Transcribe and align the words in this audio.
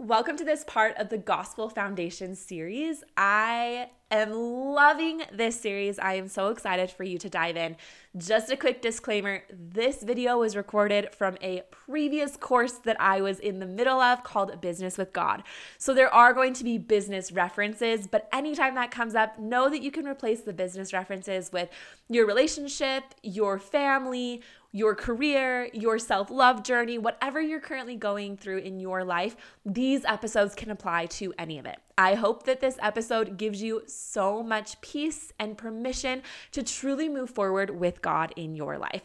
Welcome 0.00 0.36
to 0.36 0.44
this 0.44 0.62
part 0.62 0.96
of 0.96 1.08
the 1.08 1.18
Gospel 1.18 1.68
Foundation 1.68 2.36
series. 2.36 3.02
I 3.16 3.90
am 4.12 4.32
loving 4.32 5.22
this 5.32 5.60
series. 5.60 5.98
I 5.98 6.14
am 6.14 6.28
so 6.28 6.50
excited 6.50 6.88
for 6.88 7.02
you 7.02 7.18
to 7.18 7.28
dive 7.28 7.56
in. 7.56 7.76
Just 8.16 8.48
a 8.52 8.56
quick 8.56 8.80
disclaimer 8.80 9.42
this 9.50 10.04
video 10.04 10.38
was 10.38 10.54
recorded 10.54 11.12
from 11.12 11.36
a 11.42 11.64
previous 11.72 12.36
course 12.36 12.74
that 12.84 12.98
I 13.00 13.20
was 13.20 13.40
in 13.40 13.58
the 13.58 13.66
middle 13.66 14.00
of 14.00 14.22
called 14.22 14.60
Business 14.60 14.96
with 14.96 15.12
God. 15.12 15.42
So 15.78 15.92
there 15.92 16.14
are 16.14 16.32
going 16.32 16.54
to 16.54 16.64
be 16.64 16.78
business 16.78 17.32
references, 17.32 18.06
but 18.06 18.28
anytime 18.32 18.76
that 18.76 18.92
comes 18.92 19.16
up, 19.16 19.36
know 19.40 19.68
that 19.68 19.82
you 19.82 19.90
can 19.90 20.06
replace 20.06 20.42
the 20.42 20.52
business 20.52 20.92
references 20.92 21.50
with 21.52 21.70
your 22.08 22.24
relationship, 22.24 23.02
your 23.24 23.58
family, 23.58 24.42
your 24.72 24.94
career, 24.94 25.70
your 25.72 25.98
self 25.98 26.30
love 26.30 26.62
journey, 26.62 26.98
whatever 26.98 27.40
you're 27.40 27.60
currently 27.60 27.96
going 27.96 28.36
through 28.36 28.58
in 28.58 28.80
your 28.80 29.04
life, 29.04 29.36
these 29.64 30.04
episodes 30.04 30.54
can 30.54 30.70
apply 30.70 31.06
to 31.06 31.32
any 31.38 31.58
of 31.58 31.66
it. 31.66 31.78
I 31.96 32.14
hope 32.14 32.44
that 32.44 32.60
this 32.60 32.78
episode 32.80 33.38
gives 33.38 33.62
you 33.62 33.82
so 33.86 34.42
much 34.42 34.80
peace 34.80 35.32
and 35.38 35.58
permission 35.58 36.22
to 36.52 36.62
truly 36.62 37.08
move 37.08 37.30
forward 37.30 37.70
with 37.70 38.02
God 38.02 38.32
in 38.36 38.54
your 38.54 38.78
life. 38.78 39.02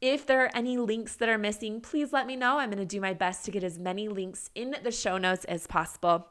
If 0.00 0.26
there 0.26 0.42
are 0.44 0.50
any 0.54 0.78
links 0.78 1.16
that 1.16 1.28
are 1.28 1.36
missing, 1.36 1.80
please 1.82 2.12
let 2.12 2.26
me 2.26 2.34
know. 2.34 2.58
I'm 2.58 2.70
going 2.70 2.78
to 2.78 2.86
do 2.86 3.00
my 3.00 3.12
best 3.12 3.44
to 3.44 3.50
get 3.50 3.62
as 3.62 3.78
many 3.78 4.08
links 4.08 4.48
in 4.54 4.74
the 4.82 4.90
show 4.90 5.18
notes 5.18 5.44
as 5.44 5.66
possible. 5.66 6.28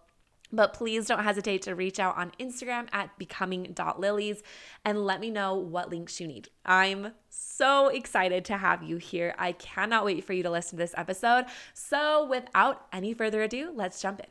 But 0.52 0.73
please 0.73 1.05
don't 1.05 1.23
hesitate 1.23 1.62
to 1.63 1.76
reach 1.76 1.99
out 1.99 2.17
on 2.17 2.31
Instagram 2.39 2.88
at 2.91 3.17
becoming.lilies 3.20 4.41
and 4.84 5.05
let 5.05 5.20
me 5.20 5.30
know 5.30 5.53
what 5.53 5.91
links 5.91 6.20
you 6.20 6.27
need. 6.27 6.49
I'm 6.66 7.13
so 7.30 7.89
excited 7.89 8.45
to 8.45 8.58
have 8.58 8.81
you 8.81 8.98
here. 8.98 9.35
I 9.38 9.52
cannot 9.52 10.05
wait 10.05 10.23
for 10.23 10.34
you 10.34 10.41
to 10.44 10.49
listen 10.49 10.77
to 10.77 10.84
this 10.84 10.95
episode. 10.98 11.45
So, 11.73 12.25
without 12.25 12.88
any 12.91 13.13
further 13.13 13.44
ado, 13.44 13.72
let's 13.75 14.02
jump 14.02 14.22
in. 14.22 14.25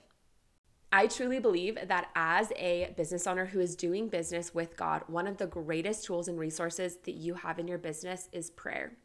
I 0.90 1.06
truly 1.06 1.38
believe 1.38 1.78
that 1.86 2.08
as 2.16 2.50
a 2.56 2.94
business 2.96 3.26
owner 3.26 3.44
who 3.44 3.60
is 3.60 3.76
doing 3.76 4.08
business 4.08 4.54
with 4.54 4.76
God, 4.76 5.02
one 5.06 5.26
of 5.26 5.36
the 5.36 5.46
greatest 5.46 6.04
tools 6.04 6.28
and 6.28 6.38
resources 6.38 6.96
that 7.04 7.14
you 7.14 7.34
have 7.34 7.58
in 7.58 7.68
your 7.68 7.78
business 7.78 8.28
is 8.32 8.50
prayer. 8.50 8.96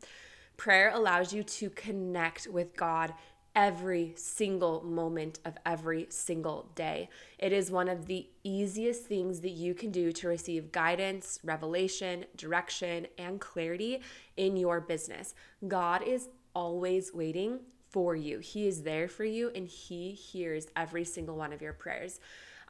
Prayer 0.55 0.91
allows 0.93 1.33
you 1.33 1.43
to 1.43 1.69
connect 1.71 2.47
with 2.47 2.75
God 2.77 3.13
every 3.55 4.13
single 4.15 4.83
moment 4.83 5.39
of 5.45 5.55
every 5.65 6.07
single 6.09 6.69
day. 6.75 7.09
It 7.37 7.53
is 7.53 7.69
one 7.69 7.87
of 7.87 8.07
the 8.07 8.27
easiest 8.43 9.05
things 9.05 9.41
that 9.41 9.51
you 9.51 9.73
can 9.73 9.91
do 9.91 10.11
to 10.13 10.27
receive 10.27 10.71
guidance, 10.71 11.39
revelation, 11.43 12.25
direction, 12.35 13.07
and 13.17 13.39
clarity 13.39 14.01
in 14.37 14.57
your 14.57 14.81
business. 14.81 15.35
God 15.67 16.01
is 16.01 16.29
always 16.55 17.13
waiting 17.13 17.59
for 17.89 18.15
you. 18.15 18.39
He 18.39 18.67
is 18.67 18.81
there 18.81 19.07
for 19.07 19.23
you 19.23 19.51
and 19.53 19.67
He 19.67 20.11
hears 20.11 20.67
every 20.75 21.03
single 21.03 21.35
one 21.35 21.53
of 21.53 21.61
your 21.61 21.73
prayers. 21.73 22.19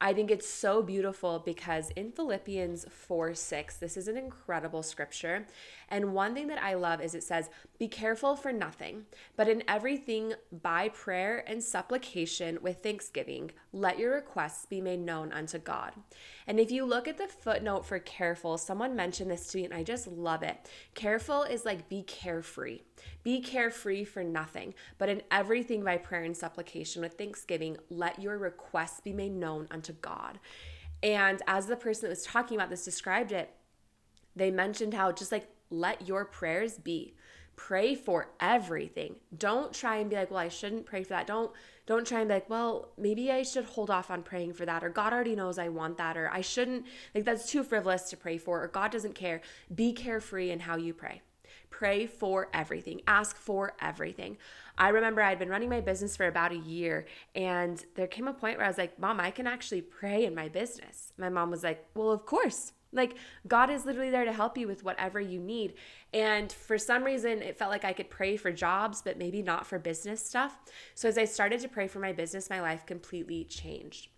I 0.04 0.12
think 0.12 0.32
it's 0.32 0.50
so 0.50 0.84
beautiful 0.84 1.40
because 1.40 1.90
in 1.92 2.12
Philippians 2.12 2.88
4 2.92 3.34
6, 3.34 3.78
this 3.78 3.96
is 3.96 4.10
an 4.10 4.18
incredible 4.18 4.84
scripture. 4.84 5.48
And 5.88 6.14
one 6.14 6.34
thing 6.34 6.48
that 6.48 6.62
I 6.62 6.74
love 6.74 7.00
is 7.00 7.16
it 7.16 7.24
says, 7.24 7.50
Be 7.80 7.88
careful 7.88 8.36
for 8.36 8.52
nothing, 8.52 9.06
but 9.38 9.48
in 9.48 9.64
everything 9.66 10.34
by 10.62 10.90
prayer 10.90 11.46
and 11.48 11.64
supplication 11.64 12.60
with 12.62 12.84
thanksgiving, 12.84 13.52
let 13.72 13.98
your 13.98 14.16
requests 14.16 14.66
be 14.66 14.82
made 14.82 15.00
known 15.00 15.32
unto 15.32 15.58
God. 15.58 15.94
And 16.48 16.60
if 16.60 16.70
you 16.70 16.84
look 16.84 17.08
at 17.08 17.18
the 17.18 17.30
footnote 17.30 17.86
for 17.86 18.00
careful, 18.00 18.58
someone 18.58 18.98
mentioned 18.98 19.32
this 19.32 19.48
to 19.48 19.58
me 19.58 19.64
and 19.64 19.74
I 19.74 19.84
just 19.84 20.08
love 20.08 20.44
it. 20.44 20.70
Careful 20.96 21.44
is 21.44 21.64
like 21.64 21.88
be 21.88 22.04
carefree. 22.04 22.82
Be 23.24 23.40
carefree 23.42 24.04
for 24.04 24.24
nothing, 24.24 24.74
but 24.98 25.10
in 25.10 25.22
everything 25.32 25.84
by 25.84 25.98
prayer 25.98 26.24
and 26.24 26.36
supplication 26.36 27.02
with 27.02 27.14
thanksgiving, 27.14 27.78
let 27.90 28.22
your 28.22 28.38
requests 28.38 29.00
be 29.02 29.14
made 29.14 29.34
known 29.34 29.68
unto 29.72 29.94
God. 29.94 30.40
And 31.02 31.42
as 31.48 31.68
the 31.68 31.76
person 31.76 32.04
that 32.04 32.16
was 32.16 32.24
talking 32.24 32.58
about 32.58 32.70
this 32.70 32.86
described 32.86 33.32
it, 33.32 33.54
they 34.36 34.52
mentioned 34.52 34.94
how 34.94 35.12
just 35.12 35.32
like 35.32 35.48
let 35.70 36.08
your 36.08 36.26
prayers 36.26 36.78
be. 36.78 37.14
Pray 37.56 37.94
for 37.94 38.30
everything. 38.40 39.18
Don't 39.38 39.74
try 39.74 39.98
and 39.98 40.10
be 40.10 40.16
like 40.16 40.32
well 40.32 40.40
i 40.40 40.48
shouldn't 40.48 40.86
pray 40.86 41.04
for 41.04 41.10
that. 41.10 41.28
Don't 41.28 41.52
don't 41.86 42.08
try 42.08 42.22
and 42.22 42.30
be 42.30 42.36
like 42.36 42.50
well 42.50 42.90
maybe 42.98 43.32
i 43.32 43.44
should 43.44 43.66
hold 43.66 43.90
off 43.90 44.10
on 44.10 44.24
praying 44.24 44.54
for 44.54 44.66
that 44.66 44.84
or 44.84 44.90
god 44.90 45.12
already 45.12 45.36
knows 45.36 45.60
i 45.60 45.68
want 45.68 45.98
that 45.98 46.16
or 46.16 46.30
i 46.32 46.40
shouldn't 46.40 46.86
like 47.14 47.26
that's 47.26 47.52
too 47.52 47.62
frivolous 47.62 48.10
to 48.10 48.16
pray 48.16 48.38
for 48.38 48.64
or 48.64 48.68
god 48.68 48.92
doesn't 48.92 49.16
care. 49.16 49.42
Be 49.74 49.92
carefree 49.94 50.50
in 50.50 50.62
how 50.62 50.78
you 50.78 50.94
pray 50.94 51.22
Pray 51.80 52.06
for 52.06 52.50
everything, 52.54 53.02
ask 53.08 53.36
for 53.36 53.74
everything. 53.82 54.38
I 54.78 54.90
remember 54.90 55.24
I'd 55.24 55.40
been 55.40 55.50
running 55.50 55.70
my 55.70 55.82
business 55.82 56.16
for 56.16 56.28
about 56.28 56.52
a 56.52 56.58
year, 56.58 57.08
and 57.34 57.84
there 57.96 58.06
came 58.06 58.28
a 58.28 58.34
point 58.34 58.58
where 58.58 58.66
I 58.68 58.70
was 58.70 58.78
like, 58.78 59.00
Mom, 59.00 59.20
I 59.20 59.32
can 59.32 59.48
actually 59.48 59.82
pray 59.82 60.24
in 60.24 60.36
my 60.36 60.50
business. 60.50 61.14
My 61.18 61.30
mom 61.30 61.50
was 61.50 61.64
like, 61.64 61.84
Well, 61.96 62.12
of 62.12 62.28
course. 62.28 62.74
Like, 62.96 63.16
God 63.48 63.72
is 63.72 63.88
literally 63.88 64.12
there 64.12 64.24
to 64.24 64.32
help 64.32 64.56
you 64.56 64.68
with 64.68 64.84
whatever 64.84 65.20
you 65.20 65.40
need. 65.40 65.74
And 66.14 66.52
for 66.52 66.78
some 66.78 67.04
reason, 67.04 67.42
it 67.42 67.58
felt 67.58 67.72
like 67.72 67.84
I 67.84 67.92
could 67.92 68.12
pray 68.12 68.38
for 68.38 68.52
jobs, 68.52 69.02
but 69.02 69.18
maybe 69.18 69.42
not 69.42 69.66
for 69.66 69.80
business 69.80 70.24
stuff. 70.24 70.60
So, 70.94 71.10
as 71.10 71.18
I 71.18 71.26
started 71.26 71.60
to 71.62 71.68
pray 71.68 71.88
for 71.88 71.98
my 71.98 72.14
business, 72.14 72.52
my 72.52 72.62
life 72.62 72.86
completely 72.86 73.46
changed. 73.46 74.10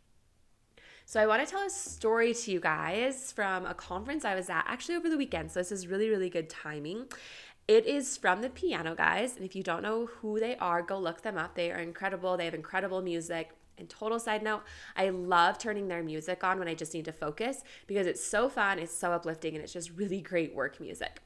So 1.08 1.22
I 1.22 1.28
want 1.28 1.46
to 1.46 1.50
tell 1.50 1.64
a 1.64 1.70
story 1.70 2.34
to 2.34 2.52
you 2.52 2.60
guys 2.60 3.32
from 3.32 3.68
a 3.68 3.76
conference 3.76 4.26
I 4.26 4.34
was 4.34 4.50
at 4.50 4.66
actually 4.68 4.96
over 4.96 5.08
the 5.08 5.18
weekend. 5.18 5.52
So 5.52 5.60
this 5.60 5.72
is 5.72 5.86
really, 5.86 6.10
really 6.10 6.32
good 6.32 6.50
timing. 6.50 7.06
It 7.68 7.86
is 7.86 8.18
from 8.18 8.42
the 8.42 8.50
Piano 8.50 8.96
Guys. 8.96 9.36
And 9.36 9.46
if 9.46 9.56
you 9.56 9.62
don't 9.62 9.84
know 9.84 10.08
who 10.08 10.40
they 10.40 10.58
are, 10.58 10.82
go 10.82 10.98
look 10.98 11.22
them 11.22 11.38
up. 11.38 11.54
They 11.54 11.72
are 11.72 11.78
incredible. 11.78 12.38
They 12.38 12.46
have 12.46 12.56
incredible 12.56 13.04
music. 13.04 13.52
And 13.78 13.88
total 13.88 14.20
side 14.20 14.42
note, 14.42 14.64
I 14.96 15.10
love 15.10 15.60
turning 15.60 15.88
their 15.88 16.02
music 16.02 16.44
on 16.44 16.58
when 16.58 16.68
I 16.68 16.74
just 16.74 16.94
need 16.96 17.06
to 17.06 17.12
focus 17.12 17.64
because 17.86 18.08
it's 18.08 18.26
so 18.26 18.50
fun, 18.50 18.80
it's 18.80 18.96
so 18.96 19.12
uplifting, 19.12 19.54
and 19.54 19.64
it's 19.64 19.74
just 19.74 19.92
really 19.92 20.22
great 20.22 20.56
work 20.56 20.80
music. 20.80 21.20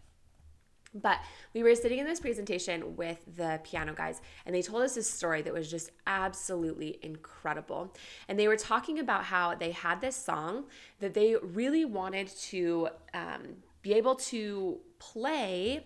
But 0.94 1.20
we 1.54 1.62
were 1.62 1.76
sitting 1.76 2.00
in 2.00 2.06
this 2.06 2.20
presentation 2.20 2.96
with 2.96 3.24
the 3.38 3.60
piano 3.64 3.94
guys, 3.94 4.22
and 4.46 4.56
they 4.56 4.62
told 4.62 4.82
us 4.82 4.96
this 4.96 5.10
story 5.10 5.42
that 5.44 5.54
was 5.54 5.70
just 5.70 5.92
absolutely 6.08 6.98
incredible. 7.04 7.94
And 8.28 8.40
they 8.40 8.48
were 8.48 8.58
talking 8.58 9.00
about 9.00 9.26
how 9.26 9.54
they 9.54 9.72
had 9.72 10.02
this 10.02 10.16
song 10.16 10.66
that 11.00 11.14
they 11.14 11.36
really 11.36 11.86
wanted 11.86 12.28
to 12.28 12.90
um, 13.14 13.58
be 13.82 13.94
able 13.94 14.16
to 14.16 14.80
play 14.98 15.86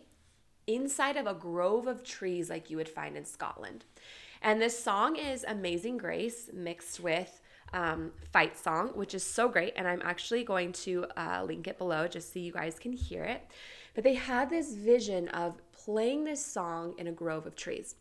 inside 0.68 1.18
of 1.18 1.28
a 1.28 1.34
grove 1.34 1.88
of 1.88 2.04
trees 2.04 2.50
like 2.50 2.70
you 2.70 2.78
would 2.78 2.88
find 2.88 3.18
in 3.18 3.26
Scotland. 3.26 3.84
And 4.42 4.62
this 4.62 4.82
song 4.82 5.16
is 5.16 5.46
Amazing 5.48 5.98
Grace 5.98 6.50
mixed 6.54 7.00
with 7.00 7.42
um, 7.74 8.12
Fight 8.32 8.58
Song, 8.58 8.90
which 8.90 9.14
is 9.14 9.24
so 9.24 9.50
great. 9.50 9.74
And 9.76 9.88
I'm 9.88 10.02
actually 10.04 10.44
going 10.44 10.72
to 10.74 11.06
uh, 11.18 11.44
link 11.46 11.68
it 11.68 11.78
below 11.78 12.08
just 12.08 12.34
so 12.34 12.40
you 12.40 12.54
guys 12.54 12.80
can 12.80 12.94
hear 12.94 13.24
it. 13.24 13.44
But 13.96 14.04
they 14.04 14.14
had 14.14 14.50
this 14.50 14.74
vision 14.74 15.28
of 15.30 15.62
playing 15.72 16.24
this 16.24 16.44
song 16.44 16.96
in 16.98 17.08
a 17.08 17.12
grove 17.12 17.46
of 17.46 17.56
trees. 17.56 17.96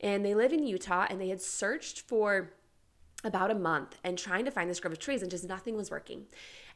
And 0.00 0.24
they 0.24 0.34
live 0.34 0.52
in 0.52 0.66
Utah 0.66 1.06
and 1.08 1.20
they 1.20 1.28
had 1.28 1.42
searched 1.42 2.00
for 2.00 2.50
about 3.22 3.50
a 3.50 3.54
month 3.54 3.98
and 4.02 4.16
trying 4.16 4.46
to 4.46 4.50
find 4.50 4.70
this 4.70 4.80
grove 4.80 4.92
of 4.92 4.98
trees 4.98 5.20
and 5.22 5.30
just 5.30 5.46
nothing 5.46 5.76
was 5.76 5.90
working. 5.90 6.24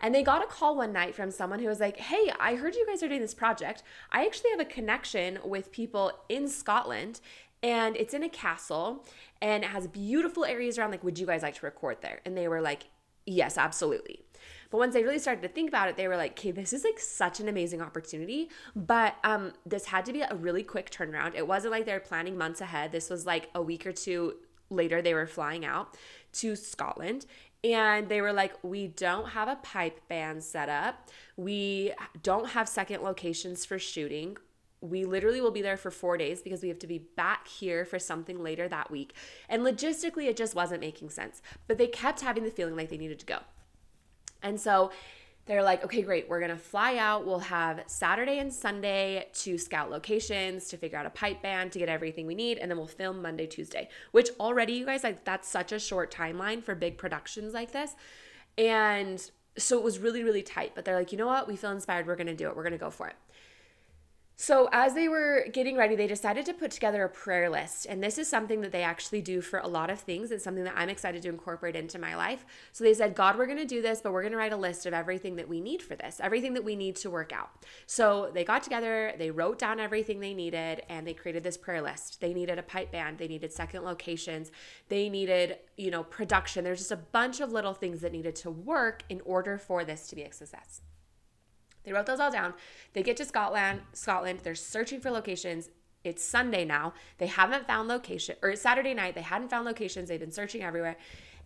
And 0.00 0.14
they 0.14 0.22
got 0.22 0.44
a 0.44 0.46
call 0.46 0.76
one 0.76 0.92
night 0.92 1.14
from 1.14 1.30
someone 1.30 1.58
who 1.58 1.68
was 1.68 1.80
like, 1.80 1.96
Hey, 1.96 2.30
I 2.38 2.56
heard 2.56 2.74
you 2.74 2.86
guys 2.86 3.02
are 3.02 3.08
doing 3.08 3.22
this 3.22 3.34
project. 3.34 3.82
I 4.12 4.26
actually 4.26 4.50
have 4.50 4.60
a 4.60 4.66
connection 4.66 5.38
with 5.42 5.72
people 5.72 6.12
in 6.28 6.48
Scotland 6.48 7.20
and 7.64 7.96
it's 7.96 8.12
in 8.14 8.22
a 8.22 8.28
castle 8.28 9.04
and 9.40 9.64
it 9.64 9.70
has 9.70 9.88
beautiful 9.88 10.44
areas 10.44 10.78
around. 10.78 10.90
Like, 10.90 11.02
would 11.02 11.18
you 11.18 11.26
guys 11.26 11.42
like 11.42 11.56
to 11.56 11.66
record 11.66 11.96
there? 12.02 12.20
And 12.24 12.36
they 12.36 12.46
were 12.46 12.60
like, 12.60 12.84
Yes, 13.26 13.56
absolutely. 13.56 14.20
But 14.70 14.76
once 14.76 14.92
they 14.92 15.02
really 15.02 15.18
started 15.18 15.40
to 15.42 15.48
think 15.48 15.70
about 15.70 15.88
it, 15.88 15.96
they 15.96 16.08
were 16.08 16.16
like, 16.16 16.32
okay, 16.32 16.50
this 16.50 16.74
is 16.74 16.84
like 16.84 17.00
such 17.00 17.40
an 17.40 17.48
amazing 17.48 17.80
opportunity. 17.80 18.50
But 18.76 19.14
um, 19.24 19.52
this 19.64 19.86
had 19.86 20.04
to 20.04 20.12
be 20.12 20.20
a 20.20 20.34
really 20.34 20.62
quick 20.62 20.90
turnaround. 20.90 21.34
It 21.34 21.46
wasn't 21.46 21.72
like 21.72 21.86
they 21.86 21.94
were 21.94 22.00
planning 22.00 22.36
months 22.36 22.60
ahead. 22.60 22.92
This 22.92 23.08
was 23.08 23.24
like 23.24 23.48
a 23.54 23.62
week 23.62 23.86
or 23.86 23.92
two 23.92 24.34
later, 24.68 25.00
they 25.00 25.14
were 25.14 25.26
flying 25.26 25.64
out 25.64 25.96
to 26.34 26.54
Scotland. 26.54 27.24
And 27.62 28.10
they 28.10 28.20
were 28.20 28.32
like, 28.32 28.62
we 28.62 28.88
don't 28.88 29.30
have 29.30 29.48
a 29.48 29.56
pipe 29.56 30.06
band 30.08 30.42
set 30.42 30.68
up. 30.68 31.08
We 31.38 31.92
don't 32.22 32.48
have 32.50 32.68
second 32.68 33.02
locations 33.02 33.64
for 33.64 33.78
shooting 33.78 34.36
we 34.84 35.04
literally 35.04 35.40
will 35.40 35.50
be 35.50 35.62
there 35.62 35.76
for 35.76 35.90
four 35.90 36.16
days 36.16 36.42
because 36.42 36.62
we 36.62 36.68
have 36.68 36.78
to 36.80 36.86
be 36.86 36.98
back 36.98 37.48
here 37.48 37.84
for 37.84 37.98
something 37.98 38.42
later 38.42 38.68
that 38.68 38.90
week. 38.90 39.14
And 39.48 39.62
logistically, 39.62 40.26
it 40.26 40.36
just 40.36 40.54
wasn't 40.54 40.80
making 40.80 41.10
sense. 41.10 41.40
But 41.66 41.78
they 41.78 41.86
kept 41.86 42.20
having 42.20 42.44
the 42.44 42.50
feeling 42.50 42.76
like 42.76 42.90
they 42.90 42.98
needed 42.98 43.18
to 43.20 43.26
go. 43.26 43.38
And 44.42 44.60
so 44.60 44.90
they're 45.46 45.62
like, 45.62 45.84
okay, 45.84 46.02
great, 46.02 46.28
we're 46.28 46.40
gonna 46.40 46.56
fly 46.56 46.96
out. 46.96 47.26
We'll 47.26 47.38
have 47.38 47.82
Saturday 47.86 48.38
and 48.38 48.52
Sunday 48.52 49.28
to 49.34 49.58
scout 49.58 49.90
locations, 49.90 50.68
to 50.68 50.76
figure 50.76 50.98
out 50.98 51.06
a 51.06 51.10
pipe 51.10 51.42
band, 51.42 51.72
to 51.72 51.78
get 51.78 51.88
everything 51.88 52.26
we 52.26 52.34
need, 52.34 52.58
and 52.58 52.70
then 52.70 52.78
we'll 52.78 52.86
film 52.86 53.20
Monday, 53.20 53.46
Tuesday, 53.46 53.88
which 54.12 54.30
already, 54.40 54.74
you 54.74 54.86
guys, 54.86 55.04
like 55.04 55.24
that's 55.24 55.48
such 55.48 55.72
a 55.72 55.78
short 55.78 56.14
timeline 56.14 56.62
for 56.62 56.74
big 56.74 56.96
productions 56.96 57.52
like 57.52 57.72
this. 57.72 57.94
And 58.56 59.30
so 59.58 59.78
it 59.78 59.84
was 59.84 59.98
really, 59.98 60.22
really 60.22 60.42
tight. 60.42 60.72
But 60.74 60.84
they're 60.84 60.96
like, 60.96 61.12
you 61.12 61.18
know 61.18 61.26
what? 61.26 61.46
We 61.46 61.56
feel 61.56 61.70
inspired. 61.70 62.06
We're 62.06 62.16
gonna 62.16 62.34
do 62.34 62.48
it. 62.48 62.56
We're 62.56 62.64
gonna 62.64 62.78
go 62.78 62.90
for 62.90 63.08
it. 63.08 63.16
So, 64.36 64.68
as 64.72 64.94
they 64.94 65.06
were 65.06 65.46
getting 65.52 65.76
ready, 65.76 65.94
they 65.94 66.08
decided 66.08 66.44
to 66.46 66.54
put 66.54 66.72
together 66.72 67.04
a 67.04 67.08
prayer 67.08 67.48
list. 67.48 67.86
And 67.86 68.02
this 68.02 68.18
is 68.18 68.26
something 68.26 68.62
that 68.62 68.72
they 68.72 68.82
actually 68.82 69.22
do 69.22 69.40
for 69.40 69.60
a 69.60 69.68
lot 69.68 69.90
of 69.90 70.00
things. 70.00 70.32
It's 70.32 70.42
something 70.42 70.64
that 70.64 70.74
I'm 70.76 70.88
excited 70.88 71.22
to 71.22 71.28
incorporate 71.28 71.76
into 71.76 72.00
my 72.00 72.16
life. 72.16 72.44
So, 72.72 72.82
they 72.82 72.94
said, 72.94 73.14
God, 73.14 73.38
we're 73.38 73.46
going 73.46 73.58
to 73.58 73.64
do 73.64 73.80
this, 73.80 74.00
but 74.02 74.12
we're 74.12 74.22
going 74.22 74.32
to 74.32 74.38
write 74.38 74.52
a 74.52 74.56
list 74.56 74.86
of 74.86 74.92
everything 74.92 75.36
that 75.36 75.48
we 75.48 75.60
need 75.60 75.82
for 75.82 75.94
this, 75.94 76.18
everything 76.20 76.54
that 76.54 76.64
we 76.64 76.74
need 76.74 76.96
to 76.96 77.10
work 77.10 77.32
out. 77.32 77.50
So, 77.86 78.32
they 78.34 78.44
got 78.44 78.64
together, 78.64 79.14
they 79.18 79.30
wrote 79.30 79.60
down 79.60 79.78
everything 79.78 80.18
they 80.18 80.34
needed, 80.34 80.82
and 80.88 81.06
they 81.06 81.14
created 81.14 81.44
this 81.44 81.56
prayer 81.56 81.80
list. 81.80 82.20
They 82.20 82.34
needed 82.34 82.58
a 82.58 82.62
pipe 82.62 82.90
band, 82.90 83.18
they 83.18 83.28
needed 83.28 83.52
second 83.52 83.84
locations, 83.84 84.50
they 84.88 85.08
needed, 85.08 85.58
you 85.76 85.92
know, 85.92 86.02
production. 86.02 86.64
There's 86.64 86.80
just 86.80 86.90
a 86.90 86.96
bunch 86.96 87.38
of 87.38 87.52
little 87.52 87.74
things 87.74 88.00
that 88.00 88.10
needed 88.10 88.34
to 88.36 88.50
work 88.50 89.04
in 89.08 89.20
order 89.20 89.58
for 89.58 89.84
this 89.84 90.08
to 90.08 90.16
be 90.16 90.22
a 90.22 90.32
success. 90.32 90.80
They 91.84 91.92
wrote 91.92 92.06
those 92.06 92.20
all 92.20 92.30
down. 92.30 92.54
They 92.92 93.02
get 93.02 93.16
to 93.18 93.24
Scotland, 93.24 93.82
Scotland, 93.92 94.40
they're 94.42 94.54
searching 94.54 95.00
for 95.00 95.10
locations. 95.10 95.68
It's 96.02 96.22
Sunday 96.22 96.64
now. 96.64 96.92
They 97.18 97.26
haven't 97.26 97.66
found 97.66 97.88
location 97.88 98.36
or 98.42 98.50
it's 98.50 98.62
Saturday 98.62 98.92
night. 98.92 99.14
They 99.14 99.22
hadn't 99.22 99.48
found 99.48 99.64
locations. 99.64 100.08
They've 100.08 100.20
been 100.20 100.32
searching 100.32 100.62
everywhere. 100.62 100.96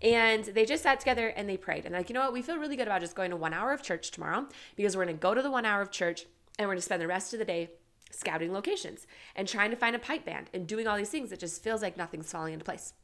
And 0.02 0.44
they 0.44 0.64
just 0.64 0.82
sat 0.82 1.00
together 1.00 1.28
and 1.28 1.48
they 1.48 1.56
prayed. 1.56 1.84
And 1.84 1.94
like, 1.94 2.08
you 2.08 2.14
know 2.14 2.20
what? 2.20 2.32
We 2.32 2.42
feel 2.42 2.58
really 2.58 2.76
good 2.76 2.86
about 2.86 3.00
just 3.00 3.16
going 3.16 3.30
to 3.30 3.36
one 3.36 3.54
hour 3.54 3.72
of 3.72 3.82
church 3.82 4.10
tomorrow 4.10 4.46
because 4.76 4.96
we're 4.96 5.04
to 5.06 5.12
go 5.12 5.34
to 5.34 5.42
the 5.42 5.50
one 5.50 5.64
hour 5.64 5.80
of 5.80 5.90
church 5.90 6.26
and 6.58 6.68
we're 6.68 6.76
to 6.76 6.80
spend 6.80 7.02
the 7.02 7.06
rest 7.06 7.32
of 7.32 7.38
the 7.38 7.44
day 7.44 7.70
scouting 8.10 8.52
locations 8.52 9.06
and 9.36 9.46
trying 9.46 9.70
to 9.70 9.76
find 9.76 9.94
a 9.94 9.98
pipe 9.98 10.24
band 10.24 10.50
and 10.54 10.66
doing 10.66 10.86
all 10.86 10.96
these 10.96 11.10
things. 11.10 11.32
It 11.32 11.40
just 11.40 11.62
feels 11.62 11.82
like 11.82 11.96
nothing's 11.96 12.30
falling 12.30 12.52
into 12.52 12.64
place. 12.64 12.94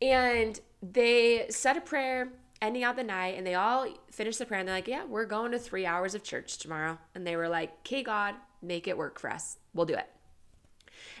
And 0.00 0.60
they 0.82 1.46
said 1.48 1.76
a 1.76 1.80
prayer 1.80 2.32
ending 2.62 2.84
out 2.84 2.96
the 2.96 3.02
night 3.02 3.36
and 3.36 3.46
they 3.46 3.54
all 3.54 3.86
finished 4.10 4.38
the 4.38 4.46
prayer 4.46 4.60
and 4.60 4.68
they're 4.68 4.76
like, 4.76 4.88
Yeah, 4.88 5.04
we're 5.04 5.26
going 5.26 5.52
to 5.52 5.58
three 5.58 5.84
hours 5.84 6.14
of 6.14 6.22
church 6.22 6.56
tomorrow. 6.56 6.96
And 7.14 7.26
they 7.26 7.36
were 7.36 7.48
like, 7.48 7.72
Okay, 7.80 8.02
God, 8.02 8.34
make 8.62 8.88
it 8.88 8.96
work 8.96 9.18
for 9.18 9.30
us. 9.30 9.58
We'll 9.74 9.86
do 9.86 9.94
it. 9.94 10.08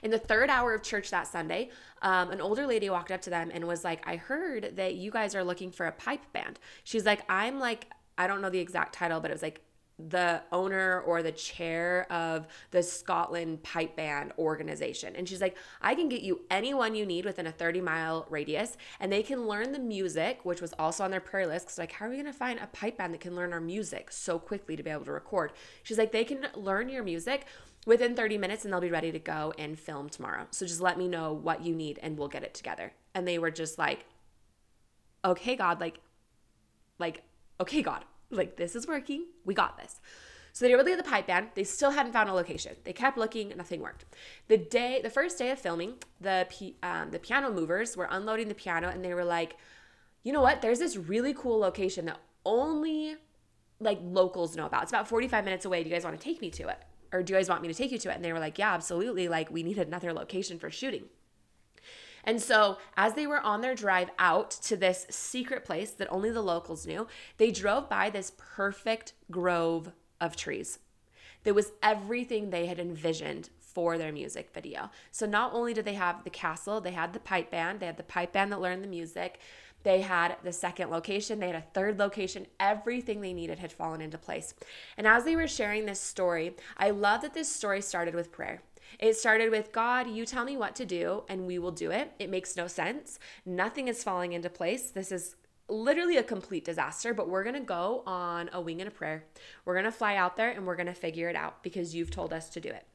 In 0.02 0.10
the 0.10 0.18
third 0.18 0.48
hour 0.48 0.74
of 0.74 0.82
church 0.82 1.10
that 1.10 1.26
Sunday, 1.26 1.70
um, 2.00 2.30
an 2.30 2.40
older 2.40 2.66
lady 2.66 2.88
walked 2.88 3.10
up 3.10 3.20
to 3.22 3.30
them 3.30 3.50
and 3.52 3.66
was 3.66 3.84
like, 3.84 4.06
I 4.06 4.16
heard 4.16 4.76
that 4.76 4.94
you 4.94 5.10
guys 5.10 5.34
are 5.34 5.44
looking 5.44 5.70
for 5.70 5.86
a 5.86 5.92
pipe 5.92 6.32
band. 6.32 6.58
She's 6.84 7.04
like, 7.04 7.22
I'm 7.28 7.58
like, 7.58 7.86
I 8.16 8.26
don't 8.26 8.40
know 8.40 8.50
the 8.50 8.60
exact 8.60 8.94
title, 8.94 9.20
but 9.20 9.30
it 9.30 9.34
was 9.34 9.42
like 9.42 9.60
the 10.08 10.42
owner 10.50 11.00
or 11.00 11.22
the 11.22 11.32
chair 11.32 12.06
of 12.10 12.46
the 12.70 12.82
Scotland 12.82 13.62
Pipe 13.62 13.96
Band 13.96 14.32
organization. 14.38 15.14
And 15.16 15.28
she's 15.28 15.40
like, 15.40 15.56
I 15.80 15.94
can 15.94 16.08
get 16.08 16.22
you 16.22 16.40
anyone 16.50 16.94
you 16.94 17.06
need 17.06 17.24
within 17.24 17.46
a 17.46 17.52
30 17.52 17.80
mile 17.80 18.26
radius, 18.30 18.76
and 19.00 19.12
they 19.12 19.22
can 19.22 19.46
learn 19.46 19.72
the 19.72 19.78
music, 19.78 20.40
which 20.44 20.60
was 20.60 20.72
also 20.78 21.04
on 21.04 21.10
their 21.10 21.20
prayer 21.20 21.46
list. 21.46 21.66
Cause 21.66 21.78
like, 21.78 21.92
how 21.92 22.06
are 22.06 22.10
we 22.10 22.16
gonna 22.16 22.32
find 22.32 22.58
a 22.58 22.66
pipe 22.68 22.98
band 22.98 23.14
that 23.14 23.20
can 23.20 23.36
learn 23.36 23.52
our 23.52 23.60
music 23.60 24.10
so 24.10 24.38
quickly 24.38 24.76
to 24.76 24.82
be 24.82 24.90
able 24.90 25.04
to 25.04 25.12
record? 25.12 25.52
She's 25.82 25.98
like, 25.98 26.12
they 26.12 26.24
can 26.24 26.46
learn 26.54 26.88
your 26.88 27.04
music 27.04 27.46
within 27.86 28.14
30 28.14 28.38
minutes 28.38 28.64
and 28.64 28.72
they'll 28.72 28.80
be 28.80 28.90
ready 28.90 29.12
to 29.12 29.18
go 29.18 29.52
and 29.58 29.78
film 29.78 30.08
tomorrow. 30.08 30.46
So 30.50 30.66
just 30.66 30.80
let 30.80 30.98
me 30.98 31.08
know 31.08 31.32
what 31.32 31.64
you 31.64 31.74
need 31.74 31.98
and 32.02 32.16
we'll 32.16 32.28
get 32.28 32.42
it 32.42 32.54
together. 32.54 32.92
And 33.14 33.26
they 33.26 33.38
were 33.38 33.50
just 33.50 33.78
like, 33.78 34.06
okay, 35.24 35.56
God, 35.56 35.80
like, 35.80 36.00
like, 36.98 37.22
okay, 37.60 37.82
God, 37.82 38.04
like, 38.36 38.56
this 38.56 38.74
is 38.74 38.86
working. 38.86 39.26
We 39.44 39.54
got 39.54 39.78
this. 39.78 40.00
So 40.52 40.66
they 40.66 40.72
were 40.72 40.78
really 40.78 40.92
at 40.92 40.98
the 40.98 41.10
pipe 41.10 41.26
band. 41.26 41.48
They 41.54 41.64
still 41.64 41.90
hadn't 41.90 42.12
found 42.12 42.28
a 42.28 42.34
location. 42.34 42.76
They 42.84 42.92
kept 42.92 43.16
looking, 43.16 43.52
nothing 43.56 43.80
worked. 43.80 44.04
The 44.48 44.58
day, 44.58 45.00
the 45.02 45.10
first 45.10 45.38
day 45.38 45.50
of 45.50 45.58
filming, 45.58 45.94
the 46.20 46.46
um, 46.82 47.10
the 47.10 47.18
piano 47.18 47.50
movers 47.50 47.96
were 47.96 48.06
unloading 48.10 48.48
the 48.48 48.54
piano, 48.54 48.88
and 48.88 49.02
they 49.02 49.14
were 49.14 49.24
like, 49.24 49.56
"You 50.22 50.32
know 50.32 50.42
what? 50.42 50.60
There's 50.60 50.78
this 50.78 50.96
really 50.96 51.32
cool 51.32 51.58
location 51.58 52.04
that 52.04 52.20
only 52.44 53.16
like 53.80 53.98
locals 54.02 54.54
know 54.54 54.66
about. 54.66 54.82
It's 54.84 54.92
about 54.92 55.08
45 55.08 55.44
minutes 55.44 55.64
away. 55.64 55.82
Do 55.82 55.88
you 55.88 55.94
guys 55.94 56.04
want 56.04 56.20
to 56.20 56.22
take 56.22 56.42
me 56.42 56.50
to 56.50 56.68
it, 56.68 56.78
or 57.12 57.22
do 57.22 57.32
you 57.32 57.38
guys 57.38 57.48
want 57.48 57.62
me 57.62 57.68
to 57.68 57.74
take 57.74 57.90
you 57.90 57.98
to 57.98 58.10
it?" 58.10 58.16
And 58.16 58.24
they 58.24 58.32
were 58.32 58.38
like, 58.38 58.58
"Yeah, 58.58 58.74
absolutely. 58.74 59.28
Like, 59.28 59.50
we 59.50 59.62
need 59.62 59.78
another 59.78 60.12
location 60.12 60.58
for 60.58 60.70
shooting." 60.70 61.04
And 62.24 62.40
so, 62.40 62.78
as 62.96 63.14
they 63.14 63.26
were 63.26 63.40
on 63.40 63.60
their 63.60 63.74
drive 63.74 64.10
out 64.18 64.50
to 64.62 64.76
this 64.76 65.06
secret 65.10 65.64
place 65.64 65.90
that 65.90 66.10
only 66.10 66.30
the 66.30 66.42
locals 66.42 66.86
knew, 66.86 67.06
they 67.38 67.50
drove 67.50 67.88
by 67.88 68.10
this 68.10 68.32
perfect 68.36 69.14
grove 69.30 69.92
of 70.20 70.36
trees. 70.36 70.78
There 71.42 71.54
was 71.54 71.72
everything 71.82 72.50
they 72.50 72.66
had 72.66 72.78
envisioned 72.78 73.50
for 73.58 73.98
their 73.98 74.12
music 74.12 74.50
video. 74.52 74.90
So, 75.10 75.26
not 75.26 75.52
only 75.52 75.74
did 75.74 75.84
they 75.84 75.94
have 75.94 76.24
the 76.24 76.30
castle, 76.30 76.80
they 76.80 76.92
had 76.92 77.12
the 77.12 77.20
pipe 77.20 77.50
band, 77.50 77.80
they 77.80 77.86
had 77.86 77.96
the 77.96 78.02
pipe 78.02 78.32
band 78.32 78.52
that 78.52 78.60
learned 78.60 78.84
the 78.84 78.88
music. 78.88 79.40
They 79.82 80.02
had 80.02 80.36
the 80.44 80.52
second 80.52 80.90
location, 80.90 81.40
they 81.40 81.48
had 81.48 81.56
a 81.56 81.66
third 81.74 81.98
location. 81.98 82.46
Everything 82.60 83.20
they 83.20 83.32
needed 83.32 83.58
had 83.58 83.72
fallen 83.72 84.00
into 84.00 84.18
place. 84.18 84.54
And 84.96 85.08
as 85.08 85.24
they 85.24 85.34
were 85.34 85.48
sharing 85.48 85.86
this 85.86 86.00
story, 86.00 86.54
I 86.76 86.90
love 86.90 87.22
that 87.22 87.34
this 87.34 87.50
story 87.50 87.80
started 87.80 88.14
with 88.14 88.30
prayer. 88.30 88.62
It 88.98 89.16
started 89.16 89.50
with 89.50 89.72
God, 89.72 90.08
you 90.08 90.26
tell 90.26 90.44
me 90.44 90.56
what 90.56 90.74
to 90.76 90.84
do 90.84 91.24
and 91.28 91.46
we 91.46 91.58
will 91.58 91.70
do 91.70 91.90
it. 91.90 92.12
It 92.18 92.30
makes 92.30 92.56
no 92.56 92.66
sense. 92.66 93.18
Nothing 93.44 93.88
is 93.88 94.02
falling 94.02 94.32
into 94.32 94.50
place. 94.50 94.90
This 94.90 95.12
is 95.12 95.36
literally 95.68 96.16
a 96.16 96.22
complete 96.22 96.64
disaster, 96.64 97.14
but 97.14 97.28
we're 97.28 97.44
to 97.54 97.60
go 97.60 98.02
on 98.06 98.50
a 98.52 98.60
wing 98.60 98.80
and 98.80 98.88
a 98.88 98.90
prayer. 98.90 99.24
We're 99.64 99.74
to 99.82 99.92
fly 99.92 100.16
out 100.16 100.36
there 100.36 100.50
and 100.50 100.66
we're 100.66 100.76
to 100.86 100.94
figure 100.94 101.28
it 101.28 101.36
out 101.36 101.62
because 101.62 101.94
you've 101.94 102.10
told 102.10 102.32
us 102.32 102.48
to 102.50 102.60
do 102.60 102.68
it. 102.68 102.86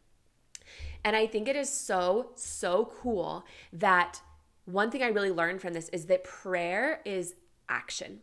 And 1.03 1.15
I 1.15 1.27
think 1.27 1.47
it 1.47 1.55
is 1.55 1.71
so, 1.71 2.31
so 2.35 2.91
cool 3.01 3.45
that 3.73 4.21
one 4.65 4.91
thing 4.91 5.01
I 5.01 5.07
really 5.07 5.31
learned 5.31 5.61
from 5.61 5.73
this 5.73 5.89
is 5.89 6.05
that 6.05 6.23
prayer 6.23 7.01
is 7.05 7.35
action. 7.69 8.19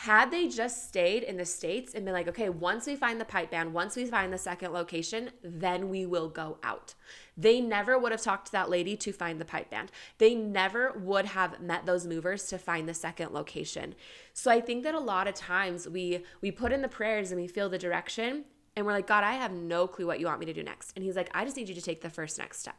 Had 0.00 0.30
they 0.30 0.46
just 0.46 0.86
stayed 0.86 1.22
in 1.22 1.38
the 1.38 1.46
States 1.46 1.94
and 1.94 2.04
been 2.04 2.12
like, 2.12 2.28
okay, 2.28 2.50
once 2.50 2.86
we 2.86 2.96
find 2.96 3.18
the 3.18 3.24
pipe 3.24 3.50
band, 3.50 3.72
once 3.72 3.96
we 3.96 4.04
find 4.04 4.30
the 4.30 4.36
second 4.36 4.72
location, 4.72 5.30
then 5.42 5.88
we 5.88 6.04
will 6.04 6.28
go 6.28 6.58
out. 6.62 6.92
They 7.34 7.62
never 7.62 7.98
would 7.98 8.12
have 8.12 8.20
talked 8.20 8.46
to 8.46 8.52
that 8.52 8.68
lady 8.68 8.94
to 8.98 9.10
find 9.10 9.40
the 9.40 9.46
pipe 9.46 9.70
band. 9.70 9.90
They 10.18 10.34
never 10.34 10.92
would 10.98 11.24
have 11.24 11.62
met 11.62 11.86
those 11.86 12.06
movers 12.06 12.44
to 12.48 12.58
find 12.58 12.86
the 12.86 12.92
second 12.92 13.32
location. 13.32 13.94
So 14.34 14.50
I 14.50 14.60
think 14.60 14.84
that 14.84 14.94
a 14.94 15.00
lot 15.00 15.28
of 15.28 15.34
times 15.34 15.88
we 15.88 16.22
we 16.42 16.50
put 16.50 16.72
in 16.72 16.82
the 16.82 16.88
prayers 16.88 17.32
and 17.32 17.40
we 17.40 17.48
feel 17.48 17.70
the 17.70 17.78
direction 17.78 18.44
and 18.76 18.84
we're 18.84 18.92
like, 18.92 19.06
God, 19.06 19.24
I 19.24 19.32
have 19.32 19.52
no 19.52 19.86
clue 19.86 20.06
what 20.06 20.20
you 20.20 20.26
want 20.26 20.40
me 20.40 20.46
to 20.46 20.52
do 20.52 20.62
next. 20.62 20.92
And 20.94 21.02
he's 21.02 21.16
like, 21.16 21.30
I 21.32 21.46
just 21.46 21.56
need 21.56 21.70
you 21.70 21.74
to 21.74 21.80
take 21.80 22.02
the 22.02 22.10
first 22.10 22.36
next 22.36 22.60
step. 22.60 22.76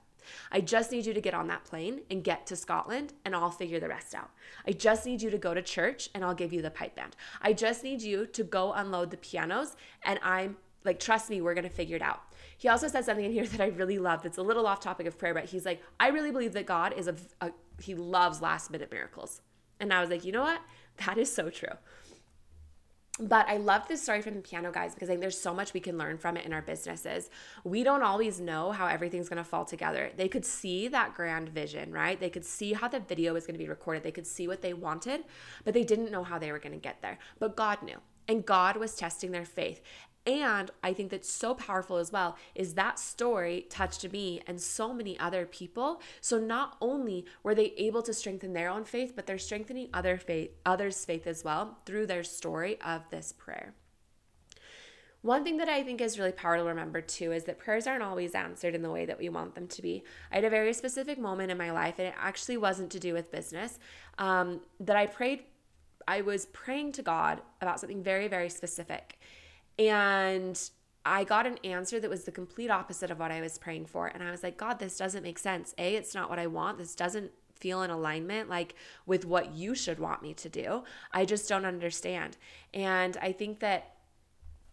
I 0.52 0.62
just 0.62 0.92
need 0.92 1.06
you 1.06 1.14
to 1.14 1.22
get 1.22 1.34
on 1.34 1.48
that 1.48 1.64
plane 1.64 2.02
and 2.10 2.24
get 2.24 2.46
to 2.48 2.56
Scotland 2.56 3.14
and 3.26 3.36
I'll 3.36 3.52
figure 3.52 3.80
the 3.80 3.90
rest 3.90 4.16
out. 4.16 4.30
I 4.68 4.72
just 4.72 5.06
need 5.06 5.22
you 5.22 5.30
to 5.30 5.38
go 5.38 5.54
to 5.54 5.62
church 5.62 6.10
and 6.14 6.24
I'll 6.24 6.36
give 6.36 6.54
you 6.54 6.62
the 6.62 6.72
pipe 6.72 6.96
band. 6.96 7.16
I 7.42 7.54
just 7.54 7.84
need 7.84 8.02
you 8.02 8.26
to 8.28 8.44
go 8.44 8.74
unload 8.74 9.12
the 9.12 9.18
pianos 9.18 9.76
and 10.04 10.20
I'm 10.24 10.58
like, 10.84 11.00
trust 11.00 11.30
me, 11.30 11.42
we're 11.42 11.54
going 11.54 11.64
to 11.64 11.70
figure 11.70 11.96
it 11.96 12.02
out. 12.02 12.22
He 12.58 12.70
also 12.70 12.88
said 12.88 13.06
something 13.06 13.26
in 13.26 13.32
here 13.32 13.46
that 13.48 13.62
I 13.62 13.68
really 13.68 14.00
love 14.00 14.24
that's 14.24 14.38
a 14.38 14.44
little 14.44 14.66
off 14.66 14.80
topic 14.80 15.06
of 15.08 15.18
prayer, 15.18 15.34
but 15.34 15.46
he's 15.46 15.66
like, 15.66 15.82
I 16.00 16.10
really 16.10 16.32
believe 16.32 16.54
that 16.54 16.66
God 16.66 16.94
is 16.98 17.08
a, 17.08 17.16
a 17.42 17.52
he 17.80 17.94
loves 17.94 18.42
last 18.42 18.72
minute 18.72 18.92
miracles. 18.92 19.42
And 19.80 19.94
I 19.94 20.02
was 20.02 20.10
like, 20.10 20.26
you 20.26 20.32
know 20.32 20.42
what? 20.42 20.62
That 21.06 21.20
is 21.20 21.32
so 21.32 21.50
true. 21.52 21.70
But 23.20 23.50
I 23.50 23.58
love 23.58 23.88
this 23.88 24.04
story 24.04 24.22
from 24.22 24.36
the 24.36 24.42
piano 24.42 24.72
guys 24.72 24.94
because 24.94 25.10
I 25.10 25.14
think 25.14 25.22
there's 25.22 25.40
so 25.40 25.54
much 25.54 25.74
we 25.74 25.80
can 25.80 25.98
learn 25.98 26.18
from 26.18 26.38
it 26.38 26.46
in 26.46 26.54
our 26.54 26.62
businesses. 26.62 27.32
We 27.64 27.84
don't 27.84 28.04
always 28.04 28.40
know 28.40 28.72
how 28.72 28.86
everything's 28.86 29.28
going 29.28 29.38
to 29.38 29.44
fall 29.44 29.66
together. 29.66 30.12
They 30.16 30.28
could 30.28 30.46
see 30.46 30.88
that 30.90 31.16
grand 31.16 31.50
vision, 31.50 31.92
right? 31.92 32.20
They 32.20 32.30
could 32.30 32.46
see 32.46 32.74
how 32.74 32.88
the 32.88 33.00
video 33.00 33.34
was 33.34 33.48
going 33.48 33.56
to 33.56 33.64
be 33.64 33.70
recorded. 33.70 34.04
They 34.04 34.12
could 34.12 34.28
see 34.28 34.48
what 34.48 34.62
they 34.62 34.74
wanted, 34.74 35.24
but 35.66 35.74
they 35.74 35.84
didn't 35.84 36.12
know 36.12 36.24
how 36.24 36.38
they 36.38 36.52
were 36.52 36.60
going 36.60 36.74
to 36.74 36.80
get 36.80 37.02
there. 37.02 37.18
But 37.40 37.56
God 37.56 37.82
knew. 37.82 37.98
And 38.28 38.46
God 38.46 38.76
was 38.78 38.94
testing 38.94 39.32
their 39.32 39.46
faith. 39.46 39.82
And 40.28 40.70
I 40.84 40.92
think 40.92 41.10
that's 41.10 41.32
so 41.32 41.56
powerful 41.56 41.96
as 41.96 42.12
well 42.12 42.36
is 42.54 42.74
that 42.74 43.00
story 43.00 43.66
touched 43.70 44.12
me 44.12 44.42
and 44.46 44.62
so 44.62 44.94
many 44.94 45.18
other 45.18 45.46
people. 45.46 46.02
So 46.20 46.38
not 46.38 46.76
only 46.82 47.26
were 47.44 47.56
they 47.56 47.74
able 47.78 48.02
to 48.02 48.14
strengthen 48.14 48.52
their 48.52 48.70
own 48.70 48.84
faith, 48.84 49.14
but 49.16 49.26
they're 49.26 49.38
strengthening 49.38 49.88
other 49.94 50.18
faith, 50.18 50.52
others' 50.66 51.06
faith 51.06 51.28
as 51.28 51.46
well 51.46 51.78
through 51.86 52.08
their 52.08 52.26
story 52.26 52.78
of 52.82 53.10
this 53.10 53.32
prayer. 53.32 53.74
One 55.22 55.46
thing 55.46 55.58
that 55.58 55.70
I 55.70 55.82
think 55.82 56.02
is 56.02 56.20
really 56.20 56.34
powerful 56.34 56.66
to 56.66 56.70
remember 56.70 57.00
too 57.00 57.32
is 57.32 57.46
that 57.46 57.58
prayers 57.58 57.88
aren't 57.88 58.04
always 58.04 58.36
answered 58.36 58.76
in 58.76 58.82
the 58.82 58.92
way 58.92 59.06
that 59.06 59.18
we 59.18 59.30
want 59.30 59.56
them 59.56 59.68
to 59.68 59.82
be. 59.82 60.04
I 60.30 60.36
had 60.36 60.46
a 60.46 60.50
very 60.50 60.74
specific 60.74 61.18
moment 61.18 61.52
in 61.52 61.58
my 61.58 61.72
life, 61.72 61.96
and 62.00 62.08
it 62.10 62.14
actually 62.20 62.58
wasn't 62.58 62.92
to 62.92 63.00
do 63.00 63.14
with 63.14 63.32
business, 63.32 63.80
um, 64.18 64.60
that 64.82 64.98
I 64.98 65.08
prayed. 65.08 65.44
I 66.06 66.22
was 66.22 66.46
praying 66.48 66.94
to 66.94 67.02
God 67.02 67.42
about 67.62 67.80
something 67.80 68.04
very, 68.04 68.28
very 68.28 68.50
specific. 68.50 69.20
And 69.80 70.60
I 71.06 71.24
got 71.24 71.48
an 71.48 71.58
answer 71.64 72.00
that 72.00 72.10
was 72.10 72.26
the 72.26 72.32
complete 72.32 72.70
opposite 72.70 73.12
of 73.12 73.20
what 73.20 73.32
I 73.32 73.42
was 73.42 73.58
praying 73.58 73.86
for. 73.86 74.08
And 74.08 74.22
I 74.22 74.32
was 74.32 74.44
like, 74.44 74.58
God, 74.58 74.80
this 74.80 74.98
doesn't 74.98 75.24
make 75.24 75.40
sense. 75.40 75.74
A, 75.78 75.96
it's 75.96 76.14
not 76.14 76.30
what 76.30 76.40
I 76.40 76.48
want. 76.48 76.78
This 76.78 76.96
doesn't 76.96 77.32
feel 77.60 77.82
in 77.82 77.90
alignment 77.90 78.50
like 78.50 78.76
with 79.06 79.26
what 79.26 79.56
you 79.56 79.74
should 79.74 80.00
want 80.00 80.22
me 80.22 80.34
to 80.34 80.50
do. 80.50 80.84
I 81.12 81.26
just 81.26 81.50
don't 81.50 81.66
understand. 81.66 82.38
And 82.74 83.18
I 83.18 83.32
think 83.32 83.60
that 83.62 83.94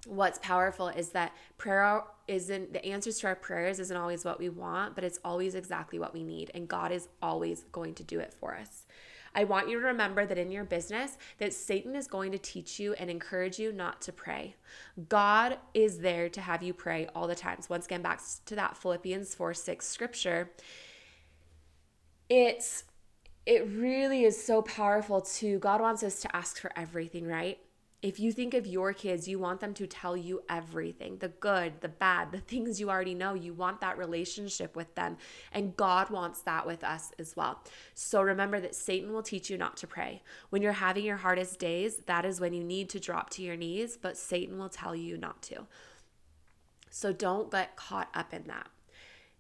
what's 0.07 0.39
powerful 0.41 0.89
is 0.89 1.11
that 1.11 1.33
prayer 1.57 2.03
isn't 2.29 2.73
the 2.73 2.85
answers 2.85 3.19
to 3.21 3.27
our 3.29 3.35
prayers 3.35 3.79
isn't 3.79 3.97
always 3.97 4.25
what 4.25 4.39
we 4.39 4.49
want, 4.49 4.95
but 4.95 5.05
it's 5.05 5.19
always 5.25 5.55
exactly 5.55 5.99
what 5.99 6.13
we 6.13 6.23
need. 6.23 6.51
And 6.55 6.69
God 6.69 6.93
is 6.93 7.09
always 7.23 7.65
going 7.73 7.95
to 7.95 8.03
do 8.03 8.19
it 8.21 8.33
for 8.33 8.55
us. 8.55 8.84
I 9.35 9.45
want 9.45 9.69
you 9.69 9.81
to 9.81 9.87
remember 9.87 10.27
that 10.27 10.39
in 10.39 10.51
your 10.51 10.65
business 10.65 11.19
that 11.39 11.53
Satan 11.53 11.97
is 11.97 12.07
going 12.07 12.33
to 12.33 12.39
teach 12.39 12.79
you 12.79 12.95
and 12.95 13.11
encourage 13.11 13.59
you 13.59 13.73
not 13.73 14.01
to 14.03 14.13
pray. 14.13 14.55
God 15.09 15.59
is 15.75 15.99
there 15.99 16.29
to 16.29 16.41
have 16.41 16.63
you 16.63 16.73
pray 16.73 17.09
all 17.15 17.27
the 17.27 17.35
times. 17.35 17.69
Once 17.69 17.87
again 17.87 18.03
back 18.03 18.21
to 18.47 18.55
that 18.55 18.77
Philippians 18.77 19.35
4 19.35 19.55
6 19.55 19.87
scripture. 19.87 20.51
It's 22.29 22.85
it 23.47 23.67
really 23.69 24.25
is 24.25 24.43
so 24.43 24.63
powerful 24.63 25.21
too. 25.21 25.59
God 25.59 25.81
wants 25.81 26.03
us 26.03 26.21
to 26.21 26.35
ask 26.35 26.59
for 26.59 26.71
everything, 26.77 27.27
right? 27.27 27.59
If 28.05 28.21
you 28.21 28.33
think 28.33 28.53
of 28.53 28.67
your 28.67 28.93
kids, 28.93 29.27
you 29.27 29.39
want 29.39 29.61
them 29.61 29.73
to 29.73 29.87
tell 29.87 30.15
you 30.15 30.43
everything 30.51 31.17
the 31.17 31.29
good, 31.29 31.81
the 31.81 31.89
bad, 31.89 32.33
the 32.33 32.39
things 32.51 32.79
you 32.79 32.91
already 32.91 33.15
know. 33.15 33.33
You 33.33 33.55
want 33.55 33.81
that 33.81 33.97
relationship 33.97 34.77
with 34.77 34.95
them. 34.95 35.17
And 35.53 35.75
God 35.75 36.11
wants 36.11 36.43
that 36.43 36.67
with 36.67 36.85
us 36.85 37.13
as 37.19 37.35
well. 37.35 37.63
So 37.95 38.21
remember 38.21 38.61
that 38.61 38.75
Satan 38.75 39.11
will 39.11 39.23
teach 39.23 39.49
you 39.49 39.57
not 39.57 39.79
to 39.79 39.87
pray. 39.87 40.23
When 40.51 40.61
you're 40.61 40.73
having 40.73 41.07
your 41.07 41.17
hardest 41.17 41.59
days, 41.59 41.97
that 42.05 42.27
is 42.27 42.43
when 42.43 42.53
you 42.53 42.63
need 42.63 42.91
to 42.91 43.01
drop 43.01 43.31
to 43.31 43.43
your 43.43 43.57
knees, 43.57 43.97
but 43.97 44.19
Satan 44.19 44.59
will 44.59 44.69
tell 44.69 44.95
you 44.95 45.17
not 45.17 45.41
to. 45.45 45.67
So 46.91 47.11
don't 47.11 47.51
get 47.51 47.75
caught 47.77 48.11
up 48.13 48.35
in 48.35 48.45
that. 48.49 48.69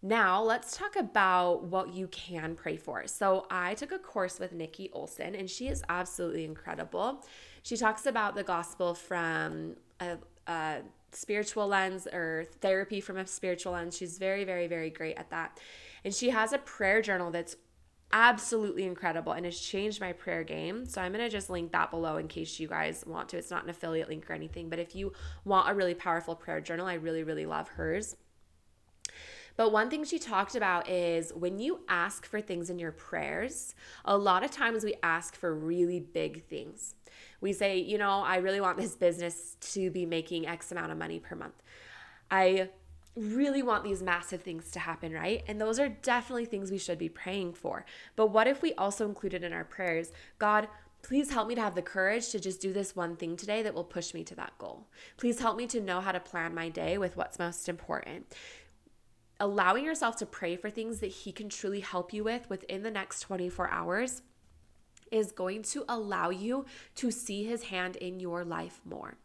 Now, 0.07 0.43
let's 0.43 0.77
talk 0.77 0.97
about 0.97 1.65
what 1.65 1.95
you 1.95 2.09
can 2.09 2.57
pray 2.57 2.77
for. 2.77 3.07
So, 3.07 3.47
I 3.51 3.73
took 3.73 3.91
a 3.91 3.99
course 3.99 4.39
with 4.39 4.53
Nikki 4.53 4.91
Olson, 4.93 5.35
and 5.35 5.49
she 5.49 5.69
is 5.69 5.83
absolutely 5.89 6.45
incredible. 6.45 7.25
She 7.65 7.79
talks 7.79 8.05
about 8.05 8.35
the 8.35 8.43
gospel 8.43 8.93
from 8.95 9.77
a, 9.99 10.19
a 10.47 10.81
spiritual 11.13 11.67
lens 11.67 12.07
or 12.07 12.45
therapy 12.61 13.01
from 13.01 13.17
a 13.17 13.27
spiritual 13.27 13.73
lens. 13.73 13.97
She's 13.97 14.19
very, 14.19 14.45
very, 14.45 14.67
very 14.67 14.91
great 14.91 15.17
at 15.17 15.31
that. 15.31 15.59
And 16.05 16.15
she 16.15 16.29
has 16.29 16.53
a 16.53 16.59
prayer 16.59 17.01
journal 17.01 17.31
that's 17.31 17.57
absolutely 18.13 18.85
incredible 18.85 19.33
and 19.33 19.47
has 19.47 19.59
changed 19.59 19.99
my 19.99 20.13
prayer 20.13 20.45
game. 20.45 20.85
So 20.85 21.01
I'm 21.01 21.13
going 21.13 21.25
to 21.25 21.31
just 21.31 21.49
link 21.49 21.73
that 21.73 21.91
below 21.91 22.19
in 22.19 22.29
case 22.29 22.61
you 22.61 22.69
guys 22.69 23.03
want 23.07 23.31
to. 23.31 23.39
It's 23.39 23.51
not 23.51 23.65
an 23.65 23.71
affiliate 23.71 24.11
link 24.11 24.29
or 24.29 24.35
anything, 24.35 24.69
but 24.69 24.79
if 24.79 24.95
you 24.95 25.15
want 25.47 25.71
a 25.71 25.75
really 25.75 25.95
powerful 25.95 26.37
prayer 26.37 26.61
journal, 26.61 26.87
I 26.87 26.95
really, 26.95 27.23
really 27.23 27.47
love 27.47 27.69
hers. 27.69 28.15
But 29.57 29.73
one 29.73 29.89
thing 29.89 30.05
she 30.05 30.19
talked 30.19 30.57
about 30.57 30.89
is 30.89 31.33
when 31.33 31.59
you 31.59 31.81
ask 31.89 32.27
for 32.27 32.41
things 32.41 32.71
in 32.71 32.79
your 32.79 32.93
prayers, 32.93 33.75
a 34.05 34.19
lot 34.19 34.45
of 34.45 34.51
times 34.51 34.85
we 34.85 34.95
ask 35.03 35.37
for 35.37 35.55
really 35.55 36.01
big 36.01 36.45
things. 36.45 36.97
We 37.45 37.53
say, 37.53 37.79
you 37.79 37.99
know, 37.99 38.23
I 38.23 38.37
really 38.37 38.63
want 38.63 38.79
this 38.79 38.97
business 38.97 39.59
to 39.73 39.91
be 39.91 40.07
making 40.07 40.47
X 40.47 40.73
amount 40.73 40.93
of 40.93 40.97
money 40.97 41.21
per 41.21 41.37
month. 41.37 41.63
I 42.31 42.71
really 43.17 43.63
want 43.63 43.85
these 43.85 44.03
massive 44.03 44.41
things 44.41 44.71
to 44.71 44.79
happen, 44.79 45.13
right? 45.13 45.43
And 45.47 45.61
those 45.61 45.79
are 45.79 45.91
definitely 45.91 46.47
things 46.47 46.71
we 46.71 46.79
should 46.79 46.97
be 46.97 47.11
praying 47.11 47.53
for. 47.53 47.85
But 48.17 48.29
what 48.29 48.47
if 48.47 48.63
we 48.63 48.73
also 48.73 49.07
included 49.07 49.45
in 49.45 49.53
our 49.53 49.65
prayers, 49.65 50.11
God, 50.39 50.69
Please 51.03 51.31
help 51.31 51.47
me 51.47 51.55
to 51.55 51.61
have 51.61 51.75
the 51.75 51.83
courage 51.83 52.31
to 52.31 52.41
just 52.41 52.63
do 52.63 52.73
this 52.73 52.97
one 52.97 53.15
thing 53.15 53.37
today 53.37 53.63
that 53.63 53.75
will 53.75 53.85
push 53.85 54.15
me 54.15 54.25
to 54.25 54.35
that 54.37 54.57
goal. 54.57 54.87
Please 55.19 55.39
help 55.39 55.55
me 55.55 55.67
to 55.67 55.79
know 55.79 56.01
how 56.01 56.13
to 56.13 56.19
plan 56.19 56.55
my 56.55 56.71
day 56.71 56.97
with 56.97 57.15
what's 57.15 57.39
most 57.39 57.69
important 57.69 58.35
allowing 59.41 59.85
yourself 59.85 60.17
to 60.17 60.25
pray 60.27 60.57
for 60.57 60.71
things 60.71 61.01
that 61.01 61.09
He 61.09 61.33
can 61.33 61.49
truly 61.49 61.81
help 61.81 62.13
you 62.13 62.25
with 62.25 62.49
within 62.49 62.83
the 62.83 62.91
next 62.91 63.21
24 63.21 63.69
hours 63.69 64.23
is 65.11 65.33
going 65.33 65.63
to 65.63 65.85
allow 65.89 66.31
you 66.31 66.67
to 66.97 67.11
see 67.11 67.45
His 67.45 67.65
hand 67.65 67.97
in 67.97 68.21
your 68.21 68.45
life 68.45 68.81
more. 68.85 69.17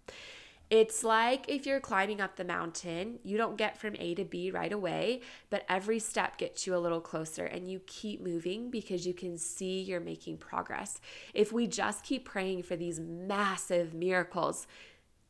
It's 0.69 1.03
like 1.03 1.45
if 1.47 1.65
you're 1.65 1.79
climbing 1.79 2.21
up 2.21 2.35
the 2.35 2.43
mountain, 2.43 3.17
you 3.23 3.37
don't 3.37 3.57
get 3.57 3.75
from 3.75 3.95
A 3.97 4.13
to 4.13 4.23
B 4.23 4.51
right 4.51 4.71
away, 4.71 5.21
but 5.49 5.65
every 5.67 5.97
step 5.97 6.37
gets 6.37 6.67
you 6.67 6.75
a 6.75 6.77
little 6.77 7.01
closer 7.01 7.45
and 7.45 7.67
you 7.67 7.81
keep 7.87 8.21
moving 8.21 8.69
because 8.69 9.07
you 9.07 9.15
can 9.15 9.39
see 9.39 9.81
you're 9.81 9.99
making 9.99 10.37
progress. 10.37 11.01
If 11.33 11.51
we 11.51 11.65
just 11.65 12.03
keep 12.03 12.23
praying 12.23 12.63
for 12.63 12.75
these 12.75 12.99
massive 12.99 13.95
miracles, 13.95 14.67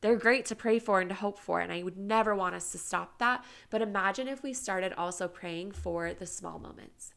they're 0.02 0.18
great 0.18 0.46
to 0.48 0.56
pray 0.56 0.78
for 0.78 1.00
and 1.00 1.10
to 1.10 1.16
hope 1.16 1.40
for, 1.40 1.62
and 1.62 1.72
I 1.72 1.84
would 1.84 1.98
never 1.98 2.36
want 2.36 2.56
us 2.56 2.74
to 2.74 2.78
stop 2.78 3.18
that. 3.20 3.46
But 3.70 3.82
imagine 3.82 4.28
if 4.28 4.44
we 4.44 4.54
started 4.54 4.92
also 4.94 5.30
praying 5.30 5.72
for 5.72 6.14
the 6.14 6.26
small 6.26 6.60
moments. 6.60 7.14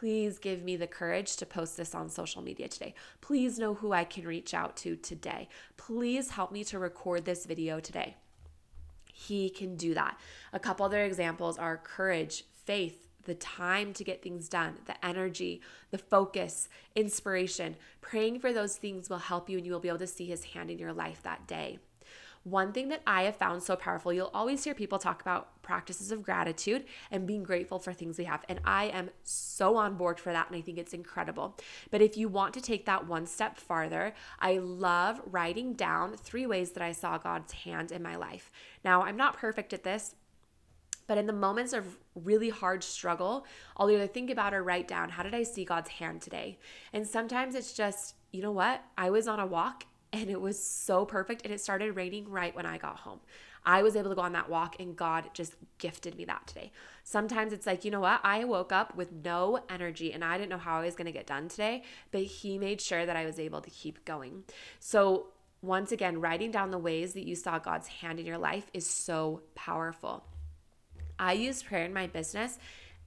Please 0.00 0.38
give 0.38 0.64
me 0.64 0.76
the 0.76 0.86
courage 0.86 1.36
to 1.36 1.44
post 1.44 1.76
this 1.76 1.94
on 1.94 2.08
social 2.08 2.40
media 2.40 2.68
today. 2.68 2.94
Please 3.20 3.58
know 3.58 3.74
who 3.74 3.92
I 3.92 4.04
can 4.04 4.26
reach 4.26 4.54
out 4.54 4.74
to 4.78 4.96
today. 4.96 5.46
Please 5.76 6.30
help 6.30 6.52
me 6.52 6.64
to 6.64 6.78
record 6.78 7.26
this 7.26 7.44
video 7.44 7.80
today. 7.80 8.16
He 9.12 9.50
can 9.50 9.76
do 9.76 9.92
that. 9.92 10.18
A 10.54 10.58
couple 10.58 10.86
other 10.86 11.04
examples 11.04 11.58
are 11.58 11.76
courage, 11.76 12.44
faith, 12.64 13.08
the 13.24 13.34
time 13.34 13.92
to 13.92 14.02
get 14.02 14.22
things 14.22 14.48
done, 14.48 14.78
the 14.86 15.04
energy, 15.04 15.60
the 15.90 15.98
focus, 15.98 16.70
inspiration. 16.96 17.76
Praying 18.00 18.40
for 18.40 18.54
those 18.54 18.76
things 18.76 19.10
will 19.10 19.18
help 19.18 19.50
you 19.50 19.58
and 19.58 19.66
you 19.66 19.72
will 19.72 19.80
be 19.80 19.88
able 19.88 19.98
to 19.98 20.06
see 20.06 20.24
his 20.24 20.44
hand 20.44 20.70
in 20.70 20.78
your 20.78 20.94
life 20.94 21.22
that 21.24 21.46
day. 21.46 21.78
One 22.50 22.72
thing 22.72 22.88
that 22.88 23.02
I 23.06 23.22
have 23.22 23.36
found 23.36 23.62
so 23.62 23.76
powerful, 23.76 24.12
you'll 24.12 24.32
always 24.34 24.64
hear 24.64 24.74
people 24.74 24.98
talk 24.98 25.20
about 25.22 25.62
practices 25.62 26.10
of 26.10 26.24
gratitude 26.24 26.84
and 27.12 27.24
being 27.24 27.44
grateful 27.44 27.78
for 27.78 27.92
things 27.92 28.18
we 28.18 28.24
have. 28.24 28.44
And 28.48 28.60
I 28.64 28.86
am 28.86 29.10
so 29.22 29.76
on 29.76 29.94
board 29.94 30.18
for 30.18 30.32
that. 30.32 30.48
And 30.48 30.56
I 30.56 30.60
think 30.60 30.76
it's 30.76 30.92
incredible. 30.92 31.56
But 31.92 32.02
if 32.02 32.16
you 32.16 32.28
want 32.28 32.52
to 32.54 32.60
take 32.60 32.86
that 32.86 33.06
one 33.06 33.26
step 33.26 33.56
farther, 33.56 34.14
I 34.40 34.58
love 34.58 35.20
writing 35.26 35.74
down 35.74 36.16
three 36.16 36.44
ways 36.44 36.72
that 36.72 36.82
I 36.82 36.90
saw 36.90 37.18
God's 37.18 37.52
hand 37.52 37.92
in 37.92 38.02
my 38.02 38.16
life. 38.16 38.50
Now, 38.84 39.02
I'm 39.02 39.16
not 39.16 39.36
perfect 39.36 39.72
at 39.72 39.84
this. 39.84 40.16
But 41.06 41.18
in 41.18 41.26
the 41.26 41.32
moments 41.32 41.72
of 41.72 41.98
really 42.14 42.50
hard 42.50 42.84
struggle, 42.84 43.44
I'll 43.76 43.90
either 43.90 44.06
think 44.06 44.30
about 44.30 44.54
or 44.54 44.62
write 44.62 44.86
down, 44.86 45.08
how 45.08 45.24
did 45.24 45.34
I 45.34 45.42
see 45.42 45.64
God's 45.64 45.90
hand 45.90 46.22
today? 46.22 46.58
And 46.92 47.04
sometimes 47.06 47.56
it's 47.56 47.72
just, 47.72 48.14
you 48.30 48.42
know 48.42 48.52
what? 48.52 48.84
I 48.96 49.10
was 49.10 49.26
on 49.26 49.40
a 49.40 49.46
walk 49.46 49.86
and 50.12 50.28
it 50.28 50.40
was 50.40 50.62
so 50.62 51.04
perfect. 51.04 51.42
And 51.44 51.52
it 51.52 51.60
started 51.60 51.96
raining 51.96 52.28
right 52.28 52.54
when 52.54 52.66
I 52.66 52.78
got 52.78 52.96
home. 52.96 53.20
I 53.64 53.82
was 53.82 53.94
able 53.94 54.10
to 54.10 54.16
go 54.16 54.22
on 54.22 54.32
that 54.32 54.48
walk, 54.48 54.76
and 54.80 54.96
God 54.96 55.30
just 55.34 55.54
gifted 55.78 56.16
me 56.16 56.24
that 56.24 56.46
today. 56.46 56.72
Sometimes 57.04 57.52
it's 57.52 57.66
like, 57.66 57.84
you 57.84 57.90
know 57.90 58.00
what? 58.00 58.20
I 58.24 58.44
woke 58.44 58.72
up 58.72 58.96
with 58.96 59.12
no 59.12 59.60
energy 59.68 60.12
and 60.12 60.24
I 60.24 60.38
didn't 60.38 60.50
know 60.50 60.58
how 60.58 60.80
I 60.80 60.84
was 60.86 60.94
going 60.94 61.06
to 61.06 61.12
get 61.12 61.26
done 61.26 61.48
today, 61.48 61.82
but 62.10 62.22
He 62.22 62.58
made 62.58 62.80
sure 62.80 63.04
that 63.04 63.16
I 63.16 63.26
was 63.26 63.38
able 63.38 63.60
to 63.60 63.70
keep 63.70 64.04
going. 64.04 64.44
So, 64.78 65.26
once 65.62 65.92
again, 65.92 66.22
writing 66.22 66.50
down 66.50 66.70
the 66.70 66.78
ways 66.78 67.12
that 67.12 67.26
you 67.26 67.34
saw 67.34 67.58
God's 67.58 67.86
hand 67.86 68.18
in 68.18 68.24
your 68.24 68.38
life 68.38 68.70
is 68.72 68.86
so 68.86 69.42
powerful. 69.54 70.24
I 71.18 71.34
use 71.34 71.62
prayer 71.62 71.84
in 71.84 71.92
my 71.92 72.06
business 72.06 72.58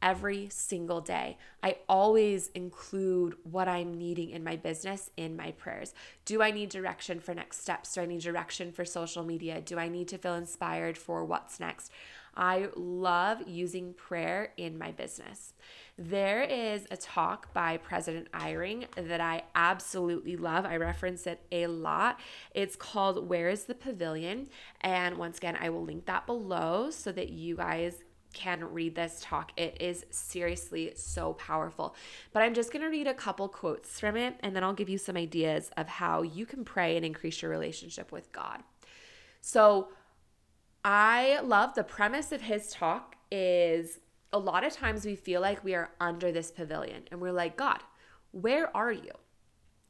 every 0.04 0.50
single 0.52 1.00
day. 1.02 1.38
I 1.64 1.78
always 1.88 2.50
include 2.50 3.36
what 3.44 3.70
I'm 3.70 3.98
needing 3.98 4.32
in 4.32 4.44
my 4.44 4.58
business 4.58 5.10
in 5.16 5.38
my 5.38 5.52
prayers. 5.52 5.94
Do 6.26 6.44
I 6.44 6.52
need 6.52 6.70
direction 6.70 7.22
for 7.22 7.34
next 7.34 7.62
steps? 7.62 7.94
Do 7.94 8.02
I 8.02 8.06
need 8.06 8.20
direction 8.22 8.74
for 8.74 8.84
social 8.84 9.24
media? 9.24 9.62
Do 9.62 9.80
I 9.80 9.88
need 9.88 10.10
to 10.10 10.18
feel 10.18 10.36
inspired 10.36 10.98
for 10.98 11.24
what's 11.24 11.60
next? 11.60 11.90
I 12.36 12.70
love 12.76 13.48
using 13.48 13.94
prayer 13.94 14.54
in 14.58 14.78
my 14.78 14.92
business. 14.92 15.54
There 15.98 16.42
is 16.42 16.88
a 16.90 16.98
talk 16.98 17.54
by 17.54 17.78
President 17.78 18.28
Eyring 18.34 18.86
that 18.96 19.22
I 19.22 19.44
absolutely 19.54 20.36
love. 20.36 20.66
I 20.66 20.78
reference 20.78 21.28
it 21.28 21.42
a 21.52 21.68
lot. 21.68 22.20
It's 22.54 22.76
called 22.76 23.30
Where 23.30 23.50
is 23.50 23.66
the 23.66 23.76
Pavilion? 23.76 24.50
And 24.82 25.18
once 25.18 25.38
again, 25.38 25.56
I 25.62 25.70
will 25.70 25.84
link 25.84 26.08
that 26.08 26.26
below 26.26 26.90
so 26.90 27.12
that 27.12 27.30
you 27.30 27.58
guys 27.58 28.04
can 28.34 28.64
read 28.74 28.96
this 28.96 29.20
talk. 29.22 29.52
It 29.56 29.78
is 29.80 30.06
seriously 30.10 30.94
so 30.96 31.34
powerful. 31.34 31.96
But 32.34 32.44
I'm 32.44 32.54
just 32.54 32.72
going 32.72 32.82
to 32.82 32.90
read 32.90 33.08
a 33.08 33.14
couple 33.14 33.48
quotes 33.48 34.00
from 34.00 34.18
it 34.18 34.36
and 34.42 34.56
then 34.56 34.64
I'll 34.64 34.74
give 34.74 34.90
you 34.90 34.98
some 34.98 35.16
ideas 35.16 35.72
of 35.78 35.88
how 35.88 36.24
you 36.24 36.46
can 36.46 36.66
pray 36.66 36.98
and 36.98 37.06
increase 37.06 37.42
your 37.42 37.52
relationship 37.52 38.12
with 38.12 38.32
God. 38.32 38.64
So, 39.42 39.90
I 40.86 41.40
love 41.40 41.76
the 41.76 41.84
premise 41.84 42.34
of 42.34 42.42
his 42.42 42.70
talk 42.70 43.16
is 43.32 44.00
a 44.34 44.40
lot 44.40 44.66
of 44.66 44.74
times 44.74 45.06
we 45.06 45.16
feel 45.16 45.40
like 45.40 45.64
we 45.64 45.76
are 45.76 45.92
under 46.02 46.32
this 46.32 46.52
pavilion 46.52 47.04
and 47.10 47.22
we're 47.22 47.32
like, 47.32 47.56
God, 47.56 47.80
where 48.32 48.76
are 48.76 48.92
you? 48.92 49.12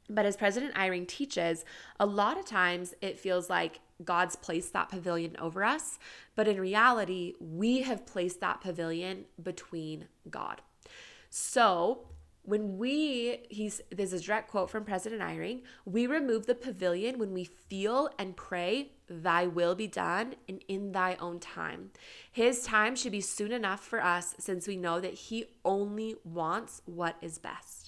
But 0.08 0.26
as 0.26 0.36
President 0.36 0.74
Eyring 0.74 1.08
teaches, 1.08 1.64
a 1.98 2.06
lot 2.06 2.38
of 2.38 2.44
times 2.44 2.94
it 3.00 3.18
feels 3.18 3.48
like 3.48 3.80
God's 4.02 4.36
placed 4.36 4.72
that 4.72 4.88
pavilion 4.88 5.36
over 5.38 5.62
us, 5.62 5.98
but 6.34 6.48
in 6.48 6.60
reality, 6.60 7.34
we 7.40 7.82
have 7.82 8.06
placed 8.06 8.40
that 8.40 8.60
pavilion 8.60 9.26
between 9.42 10.06
God. 10.30 10.62
So, 11.30 12.08
when 12.44 12.76
we, 12.76 13.38
he's, 13.48 13.80
there's 13.90 14.12
a 14.12 14.20
direct 14.20 14.50
quote 14.50 14.68
from 14.68 14.84
President 14.84 15.22
Eyring, 15.22 15.62
we 15.86 16.06
remove 16.06 16.46
the 16.46 16.54
pavilion 16.54 17.18
when 17.18 17.32
we 17.32 17.44
feel 17.44 18.10
and 18.18 18.36
pray, 18.36 18.92
Thy 19.08 19.46
will 19.46 19.74
be 19.74 19.86
done 19.86 20.34
and 20.48 20.62
in 20.68 20.92
Thy 20.92 21.14
own 21.16 21.40
time. 21.40 21.90
His 22.30 22.62
time 22.62 22.96
should 22.96 23.12
be 23.12 23.22
soon 23.22 23.50
enough 23.50 23.82
for 23.82 24.02
us 24.02 24.34
since 24.38 24.68
we 24.68 24.76
know 24.76 25.00
that 25.00 25.14
He 25.14 25.46
only 25.64 26.16
wants 26.22 26.82
what 26.84 27.16
is 27.22 27.38
best. 27.38 27.83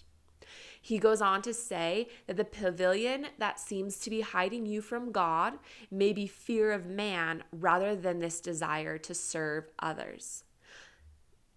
He 0.86 0.98
goes 0.98 1.20
on 1.20 1.42
to 1.42 1.52
say 1.52 2.06
that 2.28 2.36
the 2.36 2.44
pavilion 2.44 3.26
that 3.38 3.58
seems 3.58 3.98
to 3.98 4.08
be 4.08 4.20
hiding 4.20 4.66
you 4.66 4.80
from 4.80 5.10
God 5.10 5.54
may 5.90 6.12
be 6.12 6.28
fear 6.28 6.70
of 6.70 6.86
man 6.86 7.42
rather 7.50 7.96
than 7.96 8.20
this 8.20 8.40
desire 8.40 8.96
to 8.98 9.12
serve 9.12 9.68
others. 9.80 10.44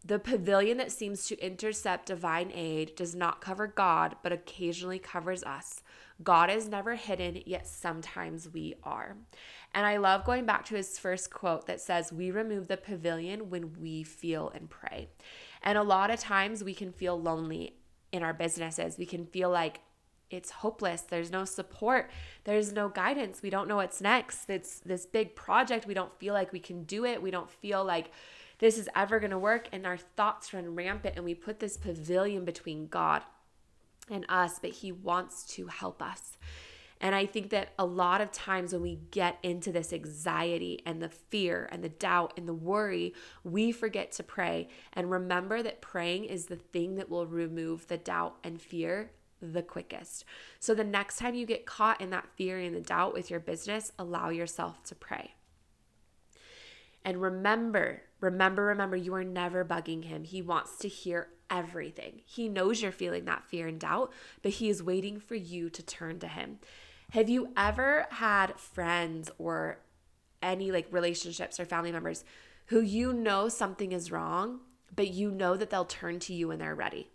The 0.04 0.18
pavilion 0.18 0.78
that 0.78 0.92
seems 0.92 1.28
to 1.28 1.38
intercept 1.46 2.08
divine 2.08 2.52
aid 2.56 2.96
does 2.96 3.14
not 3.14 3.40
cover 3.40 3.68
God, 3.68 4.16
but 4.24 4.32
occasionally 4.32 4.98
covers 4.98 5.44
us. 5.44 5.84
God 6.24 6.50
is 6.50 6.68
never 6.68 6.96
hidden, 6.96 7.44
yet 7.46 7.68
sometimes 7.68 8.50
we 8.52 8.74
are. 8.84 9.16
And 9.76 9.86
I 9.86 9.98
love 9.98 10.26
going 10.26 10.48
back 10.48 10.66
to 10.66 10.76
his 10.76 10.98
first 10.98 11.32
quote 11.32 11.68
that 11.68 11.82
says, 11.82 12.12
We 12.12 12.32
remove 12.32 12.68
the 12.68 12.78
pavilion 12.78 13.52
when 13.52 13.80
we 13.80 14.02
feel 14.02 14.50
and 14.50 14.72
pray. 14.72 15.10
And 15.62 15.78
a 15.78 15.84
lot 15.84 16.10
of 16.10 16.20
times 16.20 16.64
we 16.64 16.74
can 16.74 16.92
feel 16.92 17.22
lonely 17.22 17.76
in 18.12 18.24
our 18.24 18.34
businesses. 18.34 18.98
We 18.98 19.06
can 19.06 19.26
feel 19.26 19.50
like 19.50 19.82
it's 20.30 20.52
hopeless. 20.52 21.02
There's 21.02 21.32
no 21.32 21.46
support. 21.46 22.12
There's 22.44 22.72
no 22.72 22.90
guidance. 22.90 23.42
We 23.42 23.50
don't 23.50 23.68
know 23.68 23.78
what's 23.78 24.02
next. 24.02 24.50
It's 24.50 24.80
this 24.80 25.06
big 25.06 25.36
project. 25.36 25.88
We 25.88 25.94
don't 25.94 26.18
feel 26.20 26.34
like 26.34 26.52
we 26.52 26.60
can 26.60 26.84
do 26.84 27.06
it. 27.06 27.22
We 27.22 27.32
don't 27.32 27.50
feel 27.50 27.84
like 27.84 28.12
this 28.60 28.78
is 28.78 28.90
ever 28.96 29.20
going 29.20 29.32
to 29.32 29.40
work. 29.40 29.70
And 29.72 29.88
our 29.88 29.98
thoughts 29.98 30.54
run 30.54 30.76
rampant. 30.76 31.16
And 31.16 31.26
we 31.26 31.34
put 31.34 31.60
this 31.60 31.78
pavilion 31.78 32.46
between 32.46 32.88
God 32.88 33.24
and 34.10 34.26
us, 34.30 34.60
but 34.60 34.72
He 34.72 34.92
wants 34.92 35.46
to 35.56 35.68
help 35.68 36.02
us. 36.02 36.38
And 37.02 37.16
I 37.16 37.26
think 37.26 37.50
that 37.52 37.70
a 37.80 37.86
lot 37.86 38.20
of 38.20 38.32
times 38.32 38.74
when 38.74 38.82
we 38.82 39.00
get 39.12 39.38
into 39.42 39.72
this 39.72 39.94
anxiety 39.94 40.82
and 40.86 41.02
the 41.02 41.10
fear 41.10 41.70
and 41.72 41.84
the 41.84 41.90
doubt 41.90 42.34
and 42.36 42.48
the 42.48 42.54
worry, 42.54 43.14
we 43.44 43.72
forget 43.72 44.12
to 44.14 44.24
pray 44.24 44.68
and 44.94 45.10
remember 45.10 45.64
that 45.64 45.82
praying 45.82 46.26
is 46.26 46.46
the 46.46 46.58
thing 46.58 46.96
that 46.96 47.10
will 47.10 47.26
remove 47.26 47.88
the 47.88 47.98
doubt 47.98 48.36
and 48.44 48.62
fear 48.62 49.12
the 49.42 49.64
quickest. 49.64 50.26
So 50.60 50.76
the 50.76 50.84
next 50.84 51.18
time 51.18 51.36
you 51.36 51.46
get 51.46 51.66
caught 51.66 52.02
in 52.02 52.10
that 52.10 52.28
fear 52.36 52.60
and 52.60 52.76
the 52.76 52.82
doubt 52.82 53.14
with 53.14 53.30
your 53.30 53.40
business, 53.40 53.94
allow 53.98 54.30
yourself 54.30 54.84
to 54.86 54.96
pray. 54.96 55.36
And 57.06 57.22
remember, 57.22 58.02
remember, 58.20 58.66
remember, 58.66 58.98
you 58.98 59.14
are 59.16 59.24
never 59.24 59.64
bugging 59.64 60.04
him. 60.04 60.26
He 60.26 60.42
wants 60.42 60.78
to 60.80 60.90
hear 60.90 61.30
everything. 61.50 62.22
He 62.26 62.50
knows 62.50 62.82
you're 62.82 62.92
feeling 62.92 63.26
that 63.26 63.46
fear 63.46 63.68
and 63.68 63.80
doubt, 63.80 64.12
but 64.42 64.54
he 64.54 64.70
is 64.70 64.84
waiting 64.84 65.20
for 65.20 65.36
you 65.36 65.70
to 65.70 65.82
turn 65.82 66.20
to 66.20 66.28
him. 66.28 66.60
Have 67.12 67.30
you 67.30 67.50
ever 67.58 68.06
had 68.12 68.60
friends 68.60 69.32
or 69.38 69.80
any 70.42 70.72
like 70.72 70.88
relationships 70.92 71.60
or 71.60 71.66
family 71.66 71.92
members 71.92 72.24
who 72.68 72.82
you 72.82 73.14
know 73.14 73.50
something 73.50 73.92
is 73.92 74.12
wrong, 74.12 74.60
but 74.96 75.10
you 75.10 75.32
know 75.32 75.58
that 75.58 75.70
they'll 75.70 75.86
turn 75.86 76.20
to 76.20 76.34
you 76.34 76.50
when 76.50 76.60
they're 76.60 76.76
ready? 76.76 77.10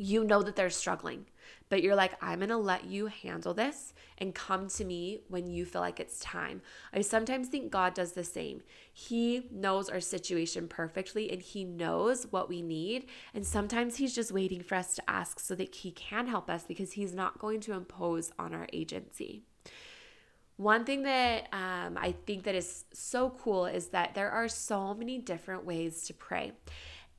you 0.00 0.24
know 0.24 0.42
that 0.42 0.56
they're 0.56 0.70
struggling, 0.70 1.26
but 1.70 1.82
you're 1.82 1.94
like, 1.94 2.12
I'm 2.20 2.40
to 2.40 2.56
let 2.56 2.84
you 2.84 3.06
handle 3.06 3.54
this 3.54 3.94
and 4.18 4.34
come 4.34 4.68
to 4.68 4.84
me 4.84 5.20
when 5.28 5.46
you 5.46 5.64
feel 5.64 5.80
like 5.80 6.00
it's 6.00 6.18
time. 6.18 6.60
I 6.92 7.00
sometimes 7.00 7.48
think 7.48 7.70
God 7.70 7.94
does 7.94 8.12
the 8.12 8.24
same. 8.24 8.62
He 8.92 9.46
knows 9.52 9.88
our 9.88 10.00
situation 10.00 10.66
perfectly 10.68 11.30
and 11.30 11.40
He 11.40 11.64
knows 11.64 12.26
what 12.30 12.48
we 12.48 12.60
need. 12.60 13.06
And 13.32 13.46
sometimes 13.46 13.96
He's 13.96 14.14
just 14.14 14.32
waiting 14.32 14.62
for 14.62 14.74
us 14.74 14.96
to 14.96 15.08
ask 15.08 15.38
so 15.38 15.54
that 15.54 15.76
He 15.76 15.92
can 15.92 16.26
help 16.26 16.50
us 16.50 16.64
because 16.64 16.92
He's 16.92 17.14
not 17.14 17.38
going 17.38 17.60
to 17.60 17.72
impose 17.72 18.32
on 18.38 18.52
our 18.52 18.66
agency. 18.72 19.44
One 20.56 20.84
thing 20.84 21.04
that 21.04 21.48
um, 21.54 21.96
I 21.96 22.14
think 22.26 22.42
that 22.42 22.54
is 22.54 22.84
so 22.92 23.30
cool 23.30 23.64
is 23.64 23.86
that 23.88 24.14
there 24.14 24.30
are 24.30 24.48
so 24.48 24.92
many 24.92 25.18
different 25.18 25.64
ways 25.64 26.02
to 26.08 26.14
pray. 26.14 26.52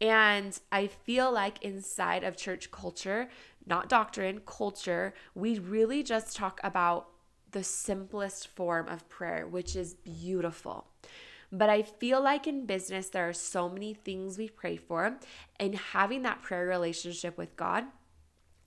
And 0.01 0.59
I 0.71 0.87
feel 0.87 1.31
like 1.31 1.63
inside 1.63 2.23
of 2.23 2.35
church 2.35 2.71
culture, 2.71 3.29
not 3.65 3.89
doctrine, 3.89 4.41
culture, 4.45 5.13
we 5.35 5.59
really 5.59 6.03
just 6.03 6.35
talk 6.35 6.59
about 6.63 7.09
the 7.51 7.63
simplest 7.63 8.47
form 8.47 8.87
of 8.87 9.07
prayer, 9.09 9.47
which 9.47 9.75
is 9.75 9.93
beautiful. 9.93 10.87
But 11.51 11.69
I 11.69 11.81
feel 11.83 12.23
like 12.23 12.47
in 12.47 12.65
business, 12.65 13.09
there 13.09 13.27
are 13.27 13.33
so 13.33 13.67
many 13.67 13.93
things 13.93 14.37
we 14.37 14.47
pray 14.47 14.77
for, 14.77 15.17
and 15.59 15.75
having 15.75 16.21
that 16.21 16.41
prayer 16.41 16.65
relationship 16.65 17.37
with 17.37 17.57
God 17.57 17.85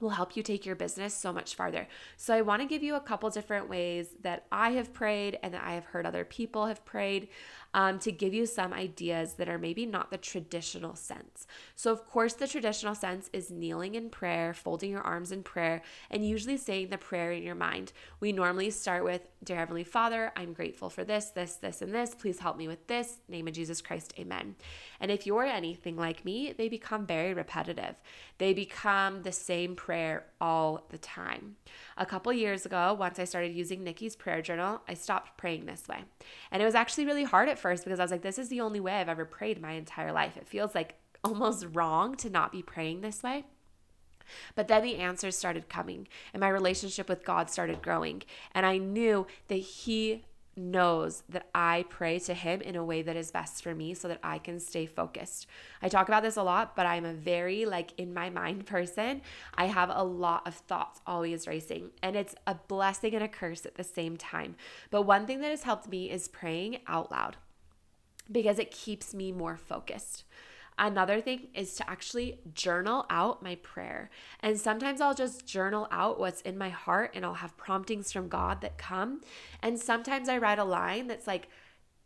will 0.01 0.11
help 0.11 0.37
you 0.37 0.43
take 0.43 0.67
your 0.67 0.77
business 0.77 1.15
so 1.15 1.33
much 1.33 1.55
farther. 1.55 1.89
So 2.17 2.35
I 2.35 2.43
want 2.43 2.61
to 2.61 2.69
give 2.69 2.83
you 2.83 2.95
a 2.97 3.01
couple 3.01 3.31
different 3.31 3.71
ways 3.71 4.09
that 4.23 4.45
I 4.53 4.73
have 4.73 4.93
prayed 4.93 5.39
and 5.43 5.55
that 5.55 5.65
I 5.65 5.73
have 5.75 5.87
heard 5.87 6.05
other 6.05 6.25
people 6.25 6.67
have 6.67 6.85
prayed 6.85 7.29
um, 7.75 7.99
to 7.99 8.13
give 8.13 8.33
you 8.33 8.47
some 8.47 8.73
ideas 8.73 9.35
that 9.35 9.49
are 9.49 9.59
maybe 9.59 9.85
not 9.85 10.11
the 10.11 10.17
traditional 10.17 10.95
sense. 10.95 11.47
So, 11.75 11.93
of 11.93 12.07
course, 12.07 12.35
the 12.35 12.47
traditional 12.47 12.95
sense 12.95 13.29
is 13.33 13.51
kneeling 13.51 13.97
in 13.97 14.09
prayer, 14.09 14.55
folding 14.55 14.93
your 14.93 15.03
arms 15.03 15.33
in 15.33 15.43
prayer, 15.43 15.83
and 16.11 16.27
usually 16.27 16.57
saying 16.57 16.89
the 16.89 16.99
prayer 16.99 17.33
in 17.33 17.43
your 17.43 17.57
mind. 17.57 17.93
We 18.21 18.33
normally 18.33 18.71
start 18.71 19.05
with, 19.05 19.23
Dear 19.43 19.57
Heavenly 19.57 19.85
Father, 19.85 20.33
I'm 20.37 20.53
grateful 20.53 20.89
for 20.89 21.05
this, 21.05 21.31
this, 21.31 21.57
this, 21.57 21.83
and 21.83 21.93
this. 21.93 22.15
Please 22.15 22.39
help 22.39 22.57
me 22.57 22.69
with 22.69 22.87
this. 22.87 23.19
Name 23.29 23.49
of 23.49 23.55
Jesus 23.55 23.83
Christ, 23.83 24.15
amen. 24.19 24.55
And 25.01 25.11
if 25.11 25.27
you're 25.27 25.45
anything 25.45 25.97
like 25.97 26.25
me, 26.25 26.55
they 26.57 26.69
become 26.69 27.07
very 27.07 27.35
repetitive. 27.35 27.97
They 28.39 28.55
become 28.55 29.23
the 29.23 29.33
same 29.33 29.75
prayer 29.75 30.27
all 30.41 30.87
the 30.91 30.99
time. 30.99 31.57
A 31.97 32.07
couple 32.07 32.33
years 32.33 32.65
ago, 32.65 32.95
once 32.99 33.19
I 33.19 33.25
started 33.25 33.53
using 33.53 33.83
Nikki's 33.83 34.17
prayer 34.17 34.43
journal, 34.43 34.81
I 34.89 34.95
stopped 34.95 35.37
praying 35.37 35.67
this 35.67 35.89
way. 35.89 36.05
And 36.51 36.63
it 36.63 36.65
was 36.65 36.75
actually 36.75 37.07
really 37.07 37.25
hard 37.25 37.49
at 37.49 37.59
first 37.65 37.83
because 37.83 37.99
I 37.99 38.05
was 38.05 38.11
like, 38.11 38.21
this 38.21 38.39
is 38.39 38.51
the 38.51 38.61
only 38.61 38.79
way 38.79 38.93
I've 38.93 39.09
ever 39.09 39.25
prayed 39.25 39.59
my 39.59 39.73
entire 39.73 40.13
life. 40.13 40.37
It 40.37 40.47
feels 40.47 40.75
like 40.75 40.97
almost 41.25 41.67
wrong 41.73 42.15
to 42.17 42.29
not 42.29 42.53
be 42.53 42.61
praying 42.61 43.01
this 43.01 43.23
way. 43.23 43.47
But 44.55 44.69
then 44.69 44.83
the 44.83 44.97
answers 44.97 45.35
started 45.35 45.71
coming, 45.71 46.07
and 46.35 46.43
my 46.43 46.49
relationship 46.49 47.09
with 47.09 47.25
God 47.25 47.49
started 47.49 47.81
growing. 47.81 48.23
And 48.55 48.67
I 48.67 48.77
knew 48.77 49.27
that 49.49 49.55
He 49.55 50.25
knows 50.57 51.23
that 51.31 51.49
I 51.55 51.87
pray 51.89 52.19
to 52.19 52.35
Him 52.35 52.61
in 52.61 52.77
a 52.77 52.85
way 52.85 53.01
that 53.01 53.17
is 53.17 53.31
best 53.31 53.63
for 53.63 53.75
me 53.75 53.95
so 53.95 54.09
that 54.09 54.21
I 54.23 54.39
can 54.39 54.61
stay 54.61 54.85
focused. 54.85 55.47
I 55.81 55.89
talk 55.89 56.09
about 56.09 56.23
this 56.23 56.37
a 56.37 56.43
lot, 56.43 56.77
but 56.77 56.85
I'm 56.85 57.07
a 57.07 57.15
very, 57.15 57.65
like, 57.65 57.93
in 57.97 58.13
my 58.13 58.29
mind 58.29 58.67
person. 58.75 59.23
I 59.55 59.67
have 59.67 59.91
a 59.91 60.05
lot 60.05 60.47
of 60.47 60.55
thoughts 60.55 61.01
always 61.07 61.49
racing, 61.49 61.93
and 62.03 62.15
it's 62.15 62.35
a 62.47 62.57
blessing 62.69 63.15
and 63.15 63.25
a 63.25 63.29
curse 63.29 63.65
at 63.65 63.77
the 63.77 63.85
same 63.85 64.19
time. 64.19 64.55
But 64.91 65.03
one 65.03 65.27
thing 65.27 65.41
that 65.41 65.51
has 65.51 65.63
helped 65.63 65.89
me 65.89 66.11
is 66.11 66.29
praying 66.29 66.81
out 66.87 67.11
loud 67.11 67.39
because 68.31 68.59
it 68.59 68.71
keeps 68.71 69.15
me 69.15 69.33
more 69.33 69.57
focused. 69.57 70.25
Another 70.77 71.21
thing 71.21 71.49
is 71.55 71.77
to 71.77 71.89
actually 71.89 72.41
journal 72.53 73.07
out 73.09 73.43
my 73.43 73.55
prayer. 73.57 74.11
And 74.41 74.59
sometimes 74.59 75.01
I'll 75.01 75.15
just 75.15 75.47
journal 75.47 75.87
out 75.93 76.19
what's 76.19 76.41
in 76.41 76.59
my 76.59 76.71
heart 76.71 77.13
and 77.15 77.25
I'll 77.25 77.35
have 77.35 77.57
promptings 77.57 78.11
from 78.11 78.29
God 78.29 78.61
that 78.63 78.77
come. 78.77 79.21
And 79.63 79.79
sometimes 79.79 80.29
I 80.29 80.39
write 80.39 80.59
a 80.59 80.65
line 80.65 81.07
that's 81.07 81.29
like, 81.29 81.49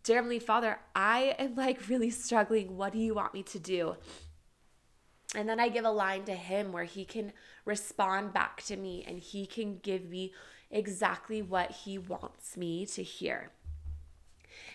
Dear 0.03 0.17
Heavenly 0.17 0.39
Father, 0.39 0.79
I 0.95 1.35
am 1.39 1.55
like 1.55 1.89
really 1.89 2.11
struggling. 2.11 2.77
What 2.77 2.93
do 2.93 2.99
you 2.99 3.15
want 3.15 3.35
me 3.35 3.43
to 3.45 3.59
do? 3.59 3.97
And 5.35 5.49
then 5.49 5.61
I 5.61 5.69
give 5.69 5.85
a 5.85 5.91
line 5.91 6.25
to 6.25 6.35
Him 6.35 6.73
where 6.73 6.85
He 6.85 7.05
can 7.05 7.33
respond 7.65 8.33
back 8.33 8.63
to 8.65 8.77
me 8.77 9.05
and 9.07 9.19
He 9.19 9.47
can 9.47 9.79
give 9.79 10.09
me 10.09 10.33
exactly 10.71 11.43
what 11.43 11.71
He 11.71 11.99
wants 11.99 12.57
me 12.57 12.87
to 12.87 13.03
hear. 13.03 13.51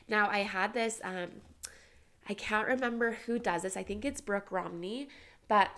Now, 0.08 0.30
I 0.30 0.40
had 0.40 0.74
this 0.74 1.02
um, 1.04 1.30
I 2.28 2.34
can't 2.34 2.68
remember 2.68 3.18
who 3.26 3.38
does 3.38 3.64
this. 3.64 3.76
I 3.76 3.84
think 3.84 4.06
it's 4.06 4.22
Brooke 4.22 4.52
Romney, 4.52 5.10
but 5.48 5.72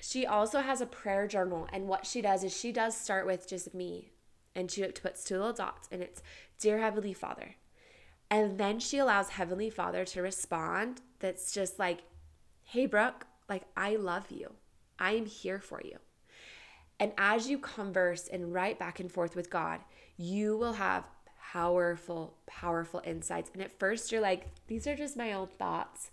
she 0.00 0.24
also 0.26 0.60
has 0.60 0.80
a 0.80 0.86
prayer 0.86 1.26
journal. 1.26 1.68
And 1.72 1.88
what 1.88 2.06
she 2.06 2.20
does 2.20 2.44
is 2.44 2.56
she 2.56 2.72
does 2.72 2.96
start 2.96 3.26
with 3.26 3.48
just 3.48 3.74
me. 3.74 4.10
And 4.54 4.70
she 4.70 4.84
puts 4.86 5.22
two 5.22 5.38
little 5.38 5.52
dots, 5.52 5.88
and 5.92 6.02
it's 6.02 6.22
Dear 6.58 6.78
Heavenly 6.78 7.12
Father. 7.12 7.56
And 8.30 8.58
then 8.58 8.78
she 8.80 8.98
allows 8.98 9.30
Heavenly 9.30 9.70
Father 9.70 10.04
to 10.06 10.22
respond 10.22 11.00
that's 11.18 11.52
just 11.52 11.78
like, 11.78 12.00
Hey, 12.64 12.86
Brooke, 12.86 13.26
like, 13.48 13.64
I 13.76 13.96
love 13.96 14.30
you. 14.30 14.52
I 14.98 15.12
am 15.12 15.26
here 15.26 15.60
for 15.60 15.80
you. 15.84 15.98
And 17.00 17.12
as 17.18 17.48
you 17.48 17.58
converse 17.58 18.28
and 18.28 18.52
write 18.52 18.78
back 18.78 19.00
and 19.00 19.10
forth 19.10 19.34
with 19.34 19.50
God, 19.50 19.80
you 20.16 20.56
will 20.56 20.74
have 20.74 21.08
powerful, 21.52 22.34
powerful 22.46 23.02
insights. 23.04 23.50
And 23.52 23.62
at 23.62 23.78
first, 23.78 24.12
you're 24.12 24.20
like, 24.20 24.46
these 24.66 24.86
are 24.86 24.94
just 24.94 25.16
my 25.16 25.32
own 25.32 25.48
thoughts. 25.58 26.10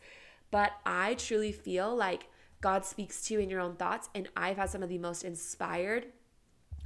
But 0.50 0.72
I 0.86 1.16
truly 1.16 1.52
feel 1.52 1.96
like 1.96 2.28
God 2.62 2.86
speaks 2.86 3.24
to 3.24 3.36
you 3.36 3.40
in 3.42 3.50
your 3.50 3.60
own 3.60 3.76
thoughts. 3.76 4.10
And 4.16 4.30
I've 4.36 4.58
had 4.58 4.70
some 4.70 4.82
of 4.82 4.90
the 4.90 4.98
most 4.98 5.24
inspired 5.24 6.08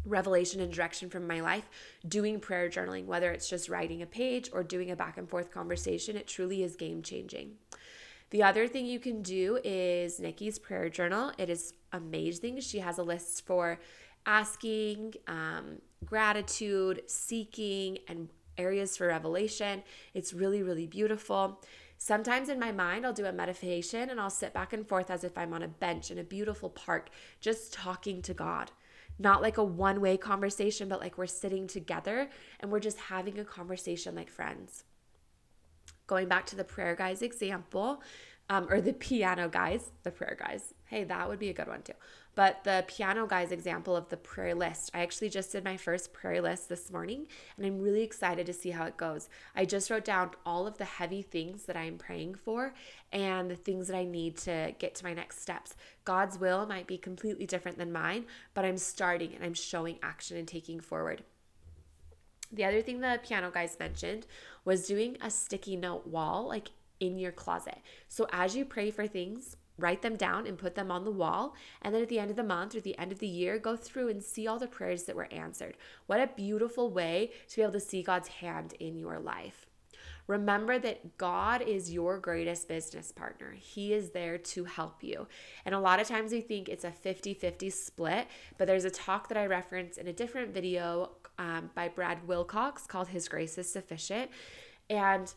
revelation 0.03 0.59
and 0.61 0.73
direction 0.73 1.09
from 1.09 1.27
my 1.27 1.41
life 1.41 1.69
doing 2.07 2.39
prayer 2.39 2.67
journaling, 2.69 3.05
whether 3.05 3.31
it's 3.31 3.47
just 3.47 3.69
writing 3.69 4.01
a 4.01 4.05
page 4.05 4.49
or 4.51 4.63
doing 4.63 4.91
a 4.91 4.95
back 4.95 5.17
and 5.17 5.29
forth 5.29 5.51
conversation. 5.51 6.17
It 6.17 6.27
truly 6.27 6.63
is 6.63 6.75
game 6.75 7.03
changing. 7.03 7.53
The 8.31 8.43
other 8.43 8.67
thing 8.67 8.85
you 8.85 8.99
can 8.99 9.21
do 9.21 9.59
is 9.63 10.19
Nikki's 10.19 10.57
prayer 10.57 10.89
journal. 10.89 11.31
It 11.37 11.49
is 11.49 11.73
amazing. 11.93 12.61
She 12.61 12.79
has 12.79 12.97
a 12.97 13.03
list 13.03 13.45
for 13.45 13.79
asking, 14.25 15.13
um, 15.27 15.81
gratitude, 16.05 17.03
seeking, 17.07 17.99
and 18.07 18.29
areas 18.57 18.97
for 18.97 19.07
revelation. 19.07 19.83
It's 20.13 20.33
really, 20.33 20.63
really 20.63 20.87
beautiful. 20.87 21.61
Sometimes 21.97 22.49
in 22.49 22.59
my 22.59 22.71
mind, 22.71 23.05
I'll 23.05 23.13
do 23.13 23.25
a 23.25 23.31
meditation 23.31 24.09
and 24.09 24.19
I'll 24.19 24.29
sit 24.29 24.53
back 24.53 24.73
and 24.73 24.87
forth 24.87 25.11
as 25.11 25.23
if 25.23 25.37
I'm 25.37 25.53
on 25.53 25.61
a 25.61 25.67
bench 25.67 26.09
in 26.09 26.17
a 26.17 26.23
beautiful 26.23 26.69
park, 26.69 27.09
just 27.39 27.73
talking 27.73 28.21
to 28.23 28.33
God. 28.33 28.71
Not 29.19 29.43
like 29.43 29.57
a 29.57 29.63
one 29.63 30.01
way 30.01 30.17
conversation, 30.17 30.89
but 30.89 30.99
like 30.99 31.17
we're 31.17 31.27
sitting 31.27 31.67
together 31.67 32.29
and 32.59 32.71
we're 32.71 32.79
just 32.79 32.97
having 32.97 33.37
a 33.37 33.45
conversation 33.45 34.15
like 34.15 34.31
friends. 34.31 34.83
Going 36.07 36.27
back 36.27 36.47
to 36.47 36.55
the 36.55 36.63
prayer 36.63 36.95
guys 36.95 37.21
example, 37.21 38.01
um, 38.49 38.67
or 38.69 38.81
the 38.81 38.93
piano 38.93 39.47
guys, 39.47 39.91
the 40.03 40.11
prayer 40.11 40.35
guys. 40.39 40.73
Hey, 40.91 41.05
that 41.05 41.29
would 41.29 41.39
be 41.39 41.49
a 41.49 41.53
good 41.53 41.69
one 41.69 41.83
too. 41.83 41.93
But 42.35 42.65
the 42.65 42.83
piano 42.85 43.25
guys 43.25 43.53
example 43.53 43.95
of 43.95 44.09
the 44.09 44.17
prayer 44.17 44.53
list, 44.53 44.91
I 44.93 45.03
actually 45.03 45.29
just 45.29 45.53
did 45.53 45.63
my 45.63 45.77
first 45.77 46.11
prayer 46.11 46.41
list 46.41 46.67
this 46.67 46.91
morning 46.91 47.27
and 47.55 47.65
I'm 47.65 47.79
really 47.79 48.03
excited 48.03 48.45
to 48.45 48.51
see 48.51 48.71
how 48.71 48.83
it 48.83 48.97
goes. 48.97 49.29
I 49.55 49.63
just 49.63 49.89
wrote 49.89 50.03
down 50.03 50.31
all 50.45 50.67
of 50.67 50.77
the 50.77 50.83
heavy 50.83 51.21
things 51.21 51.63
that 51.63 51.77
I'm 51.77 51.97
praying 51.97 52.35
for 52.35 52.73
and 53.13 53.49
the 53.49 53.55
things 53.55 53.87
that 53.87 53.95
I 53.95 54.03
need 54.03 54.35
to 54.39 54.75
get 54.79 54.93
to 54.95 55.05
my 55.05 55.13
next 55.13 55.41
steps. 55.41 55.77
God's 56.03 56.37
will 56.37 56.65
might 56.65 56.87
be 56.87 56.97
completely 56.97 57.45
different 57.45 57.77
than 57.77 57.93
mine, 57.93 58.25
but 58.53 58.65
I'm 58.65 58.77
starting 58.77 59.33
and 59.33 59.45
I'm 59.45 59.53
showing 59.53 59.97
action 60.03 60.35
and 60.35 60.47
taking 60.47 60.81
forward. 60.81 61.23
The 62.51 62.65
other 62.65 62.81
thing 62.81 62.99
the 62.99 63.17
piano 63.25 63.49
guys 63.49 63.77
mentioned 63.79 64.27
was 64.65 64.87
doing 64.87 65.15
a 65.21 65.31
sticky 65.31 65.77
note 65.77 66.05
wall, 66.05 66.49
like 66.49 66.71
in 66.99 67.17
your 67.17 67.31
closet. 67.31 67.77
So 68.09 68.27
as 68.33 68.57
you 68.57 68.65
pray 68.65 68.91
for 68.91 69.07
things, 69.07 69.55
write 69.81 70.01
them 70.01 70.15
down 70.15 70.47
and 70.47 70.57
put 70.57 70.75
them 70.75 70.91
on 70.91 71.03
the 71.03 71.11
wall. 71.11 71.55
And 71.81 71.93
then 71.93 72.01
at 72.01 72.09
the 72.09 72.19
end 72.19 72.31
of 72.31 72.37
the 72.37 72.43
month 72.43 72.75
or 72.75 72.81
the 72.81 72.97
end 72.97 73.11
of 73.11 73.19
the 73.19 73.27
year, 73.27 73.57
go 73.57 73.75
through 73.75 74.09
and 74.09 74.23
see 74.23 74.47
all 74.47 74.59
the 74.59 74.67
prayers 74.67 75.03
that 75.03 75.15
were 75.15 75.31
answered. 75.31 75.77
What 76.07 76.19
a 76.19 76.27
beautiful 76.27 76.89
way 76.89 77.31
to 77.49 77.55
be 77.55 77.61
able 77.61 77.73
to 77.73 77.79
see 77.79 78.03
God's 78.03 78.27
hand 78.27 78.73
in 78.79 78.97
your 78.97 79.19
life. 79.19 79.65
Remember 80.27 80.79
that 80.79 81.17
God 81.17 81.61
is 81.61 81.91
your 81.91 82.17
greatest 82.19 82.67
business 82.67 83.11
partner. 83.11 83.53
He 83.57 83.93
is 83.93 84.11
there 84.11 84.37
to 84.37 84.63
help 84.63 85.03
you. 85.03 85.27
And 85.65 85.75
a 85.75 85.79
lot 85.79 85.99
of 85.99 86.07
times 86.07 86.31
we 86.31 86.41
think 86.41 86.69
it's 86.69 86.85
a 86.85 86.91
50 86.91 87.33
50 87.33 87.69
split, 87.69 88.27
but 88.57 88.67
there's 88.67 88.85
a 88.85 88.89
talk 88.89 89.27
that 89.29 89.37
I 89.37 89.45
reference 89.47 89.97
in 89.97 90.07
a 90.07 90.13
different 90.13 90.53
video 90.53 91.11
um, 91.37 91.71
by 91.75 91.87
Brad 91.87 92.27
Wilcox 92.27 92.85
called 92.85 93.09
His 93.09 93.27
Grace 93.27 93.57
is 93.57 93.71
Sufficient. 93.71 94.29
And 94.89 95.33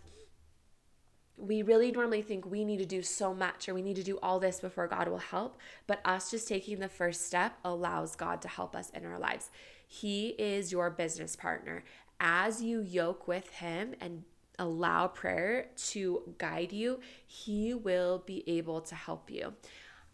we 1.37 1.63
really 1.63 1.91
normally 1.91 2.23
think 2.23 2.47
we 2.47 2.65
need 2.65 2.79
to 2.79 2.87
do 2.87 3.03
so 3.03 3.35
much 3.35 3.69
or 3.69 3.75
we 3.75 3.83
need 3.83 3.97
to 3.97 4.03
do 4.03 4.19
all 4.23 4.39
this 4.39 4.61
before 4.61 4.87
God 4.87 5.09
will 5.09 5.19
help, 5.19 5.57
but 5.87 6.01
us 6.05 6.31
just 6.31 6.47
taking 6.47 6.79
the 6.79 6.89
first 6.89 7.27
step 7.27 7.59
allows 7.65 8.15
God 8.15 8.41
to 8.43 8.49
help 8.49 8.77
us 8.77 8.91
in 8.91 9.05
our 9.05 9.19
lives. 9.19 9.51
He 9.87 10.29
is 10.31 10.71
your 10.71 10.91
business 10.91 11.35
partner. 11.37 11.85
As 12.21 12.63
you 12.63 12.81
yoke 12.81 13.27
with 13.27 13.51
Him 13.51 13.95
and 14.01 14.23
allow 14.59 15.09
prayer 15.09 15.71
to 15.89 16.35
guide 16.39 16.73
you, 16.73 17.01
He 17.27 17.75
will 17.75 18.23
be 18.25 18.45
able 18.47 18.81
to 18.83 18.95
help 18.95 19.31
you. 19.31 19.55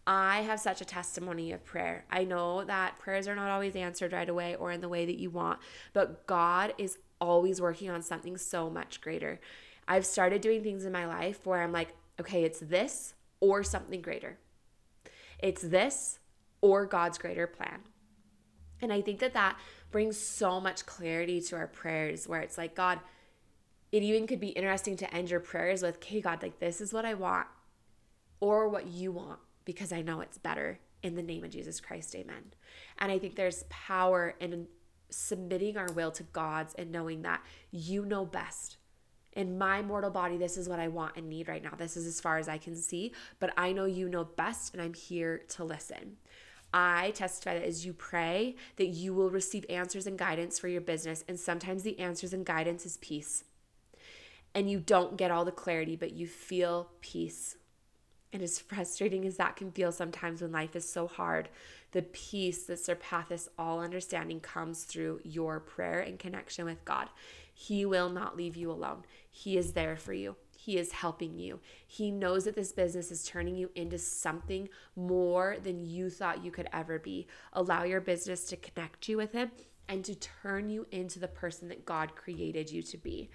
I 0.07 0.41
have 0.41 0.59
such 0.59 0.81
a 0.81 0.87
testimony 0.87 1.53
of 1.53 1.65
prayer. 1.65 2.05
I 2.11 2.25
know 2.25 2.65
that 2.65 2.99
prayers 2.99 3.29
are 3.29 3.37
not 3.37 3.51
always 3.51 3.77
answered 3.77 4.13
right 4.13 4.29
away 4.29 4.57
or 4.57 4.73
in 4.73 4.81
the 4.81 4.89
way 4.89 5.05
that 5.05 5.19
you 5.19 5.31
want, 5.31 5.61
but 5.93 6.27
God 6.27 6.75
is 6.79 6.99
always 7.21 7.61
working 7.61 7.91
on 7.91 8.03
something 8.03 8.37
so 8.39 8.71
much 8.71 9.01
greater. 9.03 9.39
I've 9.91 10.07
started 10.07 10.41
doing 10.41 10.63
things 10.63 10.85
in 10.85 10.93
my 10.93 11.05
life 11.05 11.45
where 11.45 11.61
I'm 11.61 11.73
like, 11.73 11.97
okay, 12.21 12.45
it's 12.45 12.61
this 12.61 13.15
or 13.41 13.65
something 13.65 14.01
greater. 14.01 14.39
It's 15.41 15.63
this 15.63 16.21
or 16.61 16.87
God's 16.87 17.19
greater 17.19 17.49
plan. 17.49 17.81
And 18.81 18.93
I 18.93 19.01
think 19.01 19.19
that 19.19 19.35
that 19.35 19.59
brings 19.91 20.17
so 20.17 20.61
much 20.61 20.87
clarity 20.87 21.41
to 21.41 21.57
our 21.57 21.67
prayers 21.67 22.29
where 22.29 22.41
it's 22.41 22.57
like, 22.57 22.77
God, 22.77 23.01
it 23.91 24.05
even 24.05 24.29
could 24.29 24.39
be 24.39 24.51
interesting 24.51 24.97
to 24.99 25.13
end 25.13 25.29
your 25.29 25.41
prayers 25.41 25.83
with, 25.83 25.97
okay, 25.97 26.21
God, 26.21 26.41
like 26.41 26.61
this 26.61 26.81
is 26.81 26.93
what 26.93 27.05
I 27.05 27.15
want 27.15 27.49
or 28.39 28.69
what 28.69 28.87
you 28.87 29.11
want 29.11 29.41
because 29.65 29.91
I 29.91 30.03
know 30.03 30.21
it's 30.21 30.39
better 30.39 30.79
in 31.03 31.17
the 31.17 31.23
name 31.23 31.43
of 31.43 31.51
Jesus 31.51 31.81
Christ. 31.81 32.15
Amen. 32.15 32.55
And 32.99 33.11
I 33.11 33.19
think 33.19 33.35
there's 33.35 33.65
power 33.69 34.37
in 34.39 34.69
submitting 35.11 35.77
our 35.77 35.91
will 35.95 36.13
to 36.13 36.23
God's 36.23 36.75
and 36.75 36.93
knowing 36.93 37.23
that 37.23 37.43
you 37.73 38.05
know 38.05 38.25
best 38.25 38.77
in 39.35 39.59
my 39.59 39.83
mortal 39.83 40.11
body, 40.11 40.37
this 40.37 40.57
is 40.57 40.69
what 40.69 40.81
I 40.81 40.89
want 40.89 41.17
and 41.17 41.29
need 41.29 41.49
right 41.49 41.63
now. 41.63 41.75
This 41.77 41.97
is 41.97 42.07
as 42.07 42.21
far 42.21 42.39
as 42.39 42.49
I 42.49 42.59
can 42.59 42.75
see, 42.75 43.13
but 43.39 43.53
I 43.57 43.73
know 43.73 43.85
you 43.85 44.09
know 44.09 44.25
best 44.25 44.73
and 44.73 44.83
I'm 44.83 44.95
here 44.95 45.43
to 45.51 45.65
listen. 45.65 46.17
I 46.73 47.11
testify 47.13 47.55
that 47.55 47.67
as 47.67 47.85
you 47.85 47.93
pray, 47.93 48.57
that 48.77 48.87
you 48.87 49.13
will 49.13 49.31
receive 49.31 49.65
answers 49.69 50.07
and 50.07 50.19
guidance 50.19 50.59
for 50.59 50.69
your 50.69 50.81
business. 50.81 51.25
And 51.29 51.39
sometimes 51.39 51.83
the 51.83 51.99
answers 51.99 52.33
and 52.33 52.45
guidance 52.45 52.87
is 52.87 52.97
peace. 52.99 53.45
And 54.55 54.71
you 54.71 54.81
don't 54.81 55.17
get 55.17 55.31
all 55.31 55.45
the 55.45 55.53
clarity, 55.53 55.97
but 55.97 56.13
you 56.13 56.27
feel 56.27 56.91
peace. 57.01 57.57
And 58.33 58.43
as 58.43 58.59
frustrating 58.61 59.27
as 59.27 59.37
that 59.37 59.57
can 59.57 59.73
feel 59.73 59.93
sometimes 59.93 60.43
when 60.43 60.53
life 60.53 60.77
is 60.77 60.89
so 60.89 61.07
hard, 61.07 61.49
the 61.93 62.03
peace 62.03 62.65
that 62.65 62.79
surpasses 62.79 63.49
all 63.59 63.81
understanding 63.81 64.41
comes 64.41 64.85
through 64.85 65.21
your 65.25 65.59
prayer 65.59 66.01
and 66.01 66.19
connection 66.19 66.65
with 66.65 66.85
God. 66.85 67.09
He 67.53 67.85
will 67.85 68.09
not 68.09 68.37
leave 68.37 68.57
you 68.57 68.71
alone. 68.71 69.03
He 69.31 69.57
is 69.57 69.73
there 69.73 69.97
for 69.97 70.13
you. 70.13 70.37
He 70.57 70.77
is 70.77 70.93
helping 70.93 71.39
you. 71.39 71.61
He 71.87 72.11
knows 72.11 72.45
that 72.45 72.55
this 72.55 72.73
business 72.73 73.11
is 73.11 73.25
turning 73.25 73.57
you 73.57 73.71
into 73.75 73.97
something 73.97 74.69
more 74.95 75.57
than 75.63 75.81
you 75.81 76.11
thought 76.11 76.45
you 76.45 76.51
could 76.51 76.69
ever 76.73 76.99
be. 76.99 77.27
Allow 77.55 77.85
your 77.85 78.03
business 78.03 78.45
to 78.45 78.57
connect 78.57 79.09
you 79.09 79.17
with 79.17 79.33
Him 79.33 79.51
and 79.89 80.05
to 80.05 80.15
turn 80.15 80.69
you 80.69 80.87
into 80.91 81.19
the 81.19 81.29
person 81.29 81.69
that 81.69 81.87
God 81.87 82.15
created 82.15 82.71
you 82.71 82.83
to 82.83 82.99
be. 82.99 83.31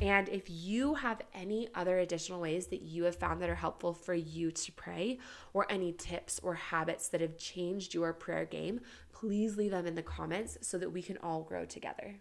And 0.00 0.28
if 0.28 0.44
you 0.48 0.94
have 0.94 1.22
any 1.32 1.68
other 1.74 1.98
additional 2.00 2.40
ways 2.40 2.66
that 2.66 2.82
you 2.82 3.04
have 3.04 3.16
found 3.16 3.40
that 3.40 3.48
are 3.48 3.54
helpful 3.54 3.94
for 3.94 4.12
you 4.12 4.50
to 4.50 4.72
pray, 4.72 5.18
or 5.54 5.66
any 5.70 5.92
tips 5.92 6.38
or 6.42 6.54
habits 6.54 7.08
that 7.08 7.22
have 7.22 7.38
changed 7.38 7.94
your 7.94 8.12
prayer 8.12 8.44
game, 8.44 8.80
please 9.12 9.56
leave 9.56 9.70
them 9.70 9.86
in 9.86 9.94
the 9.94 10.02
comments 10.02 10.58
so 10.60 10.76
that 10.76 10.92
we 10.92 11.00
can 11.00 11.16
all 11.22 11.42
grow 11.42 11.64
together. 11.64 12.16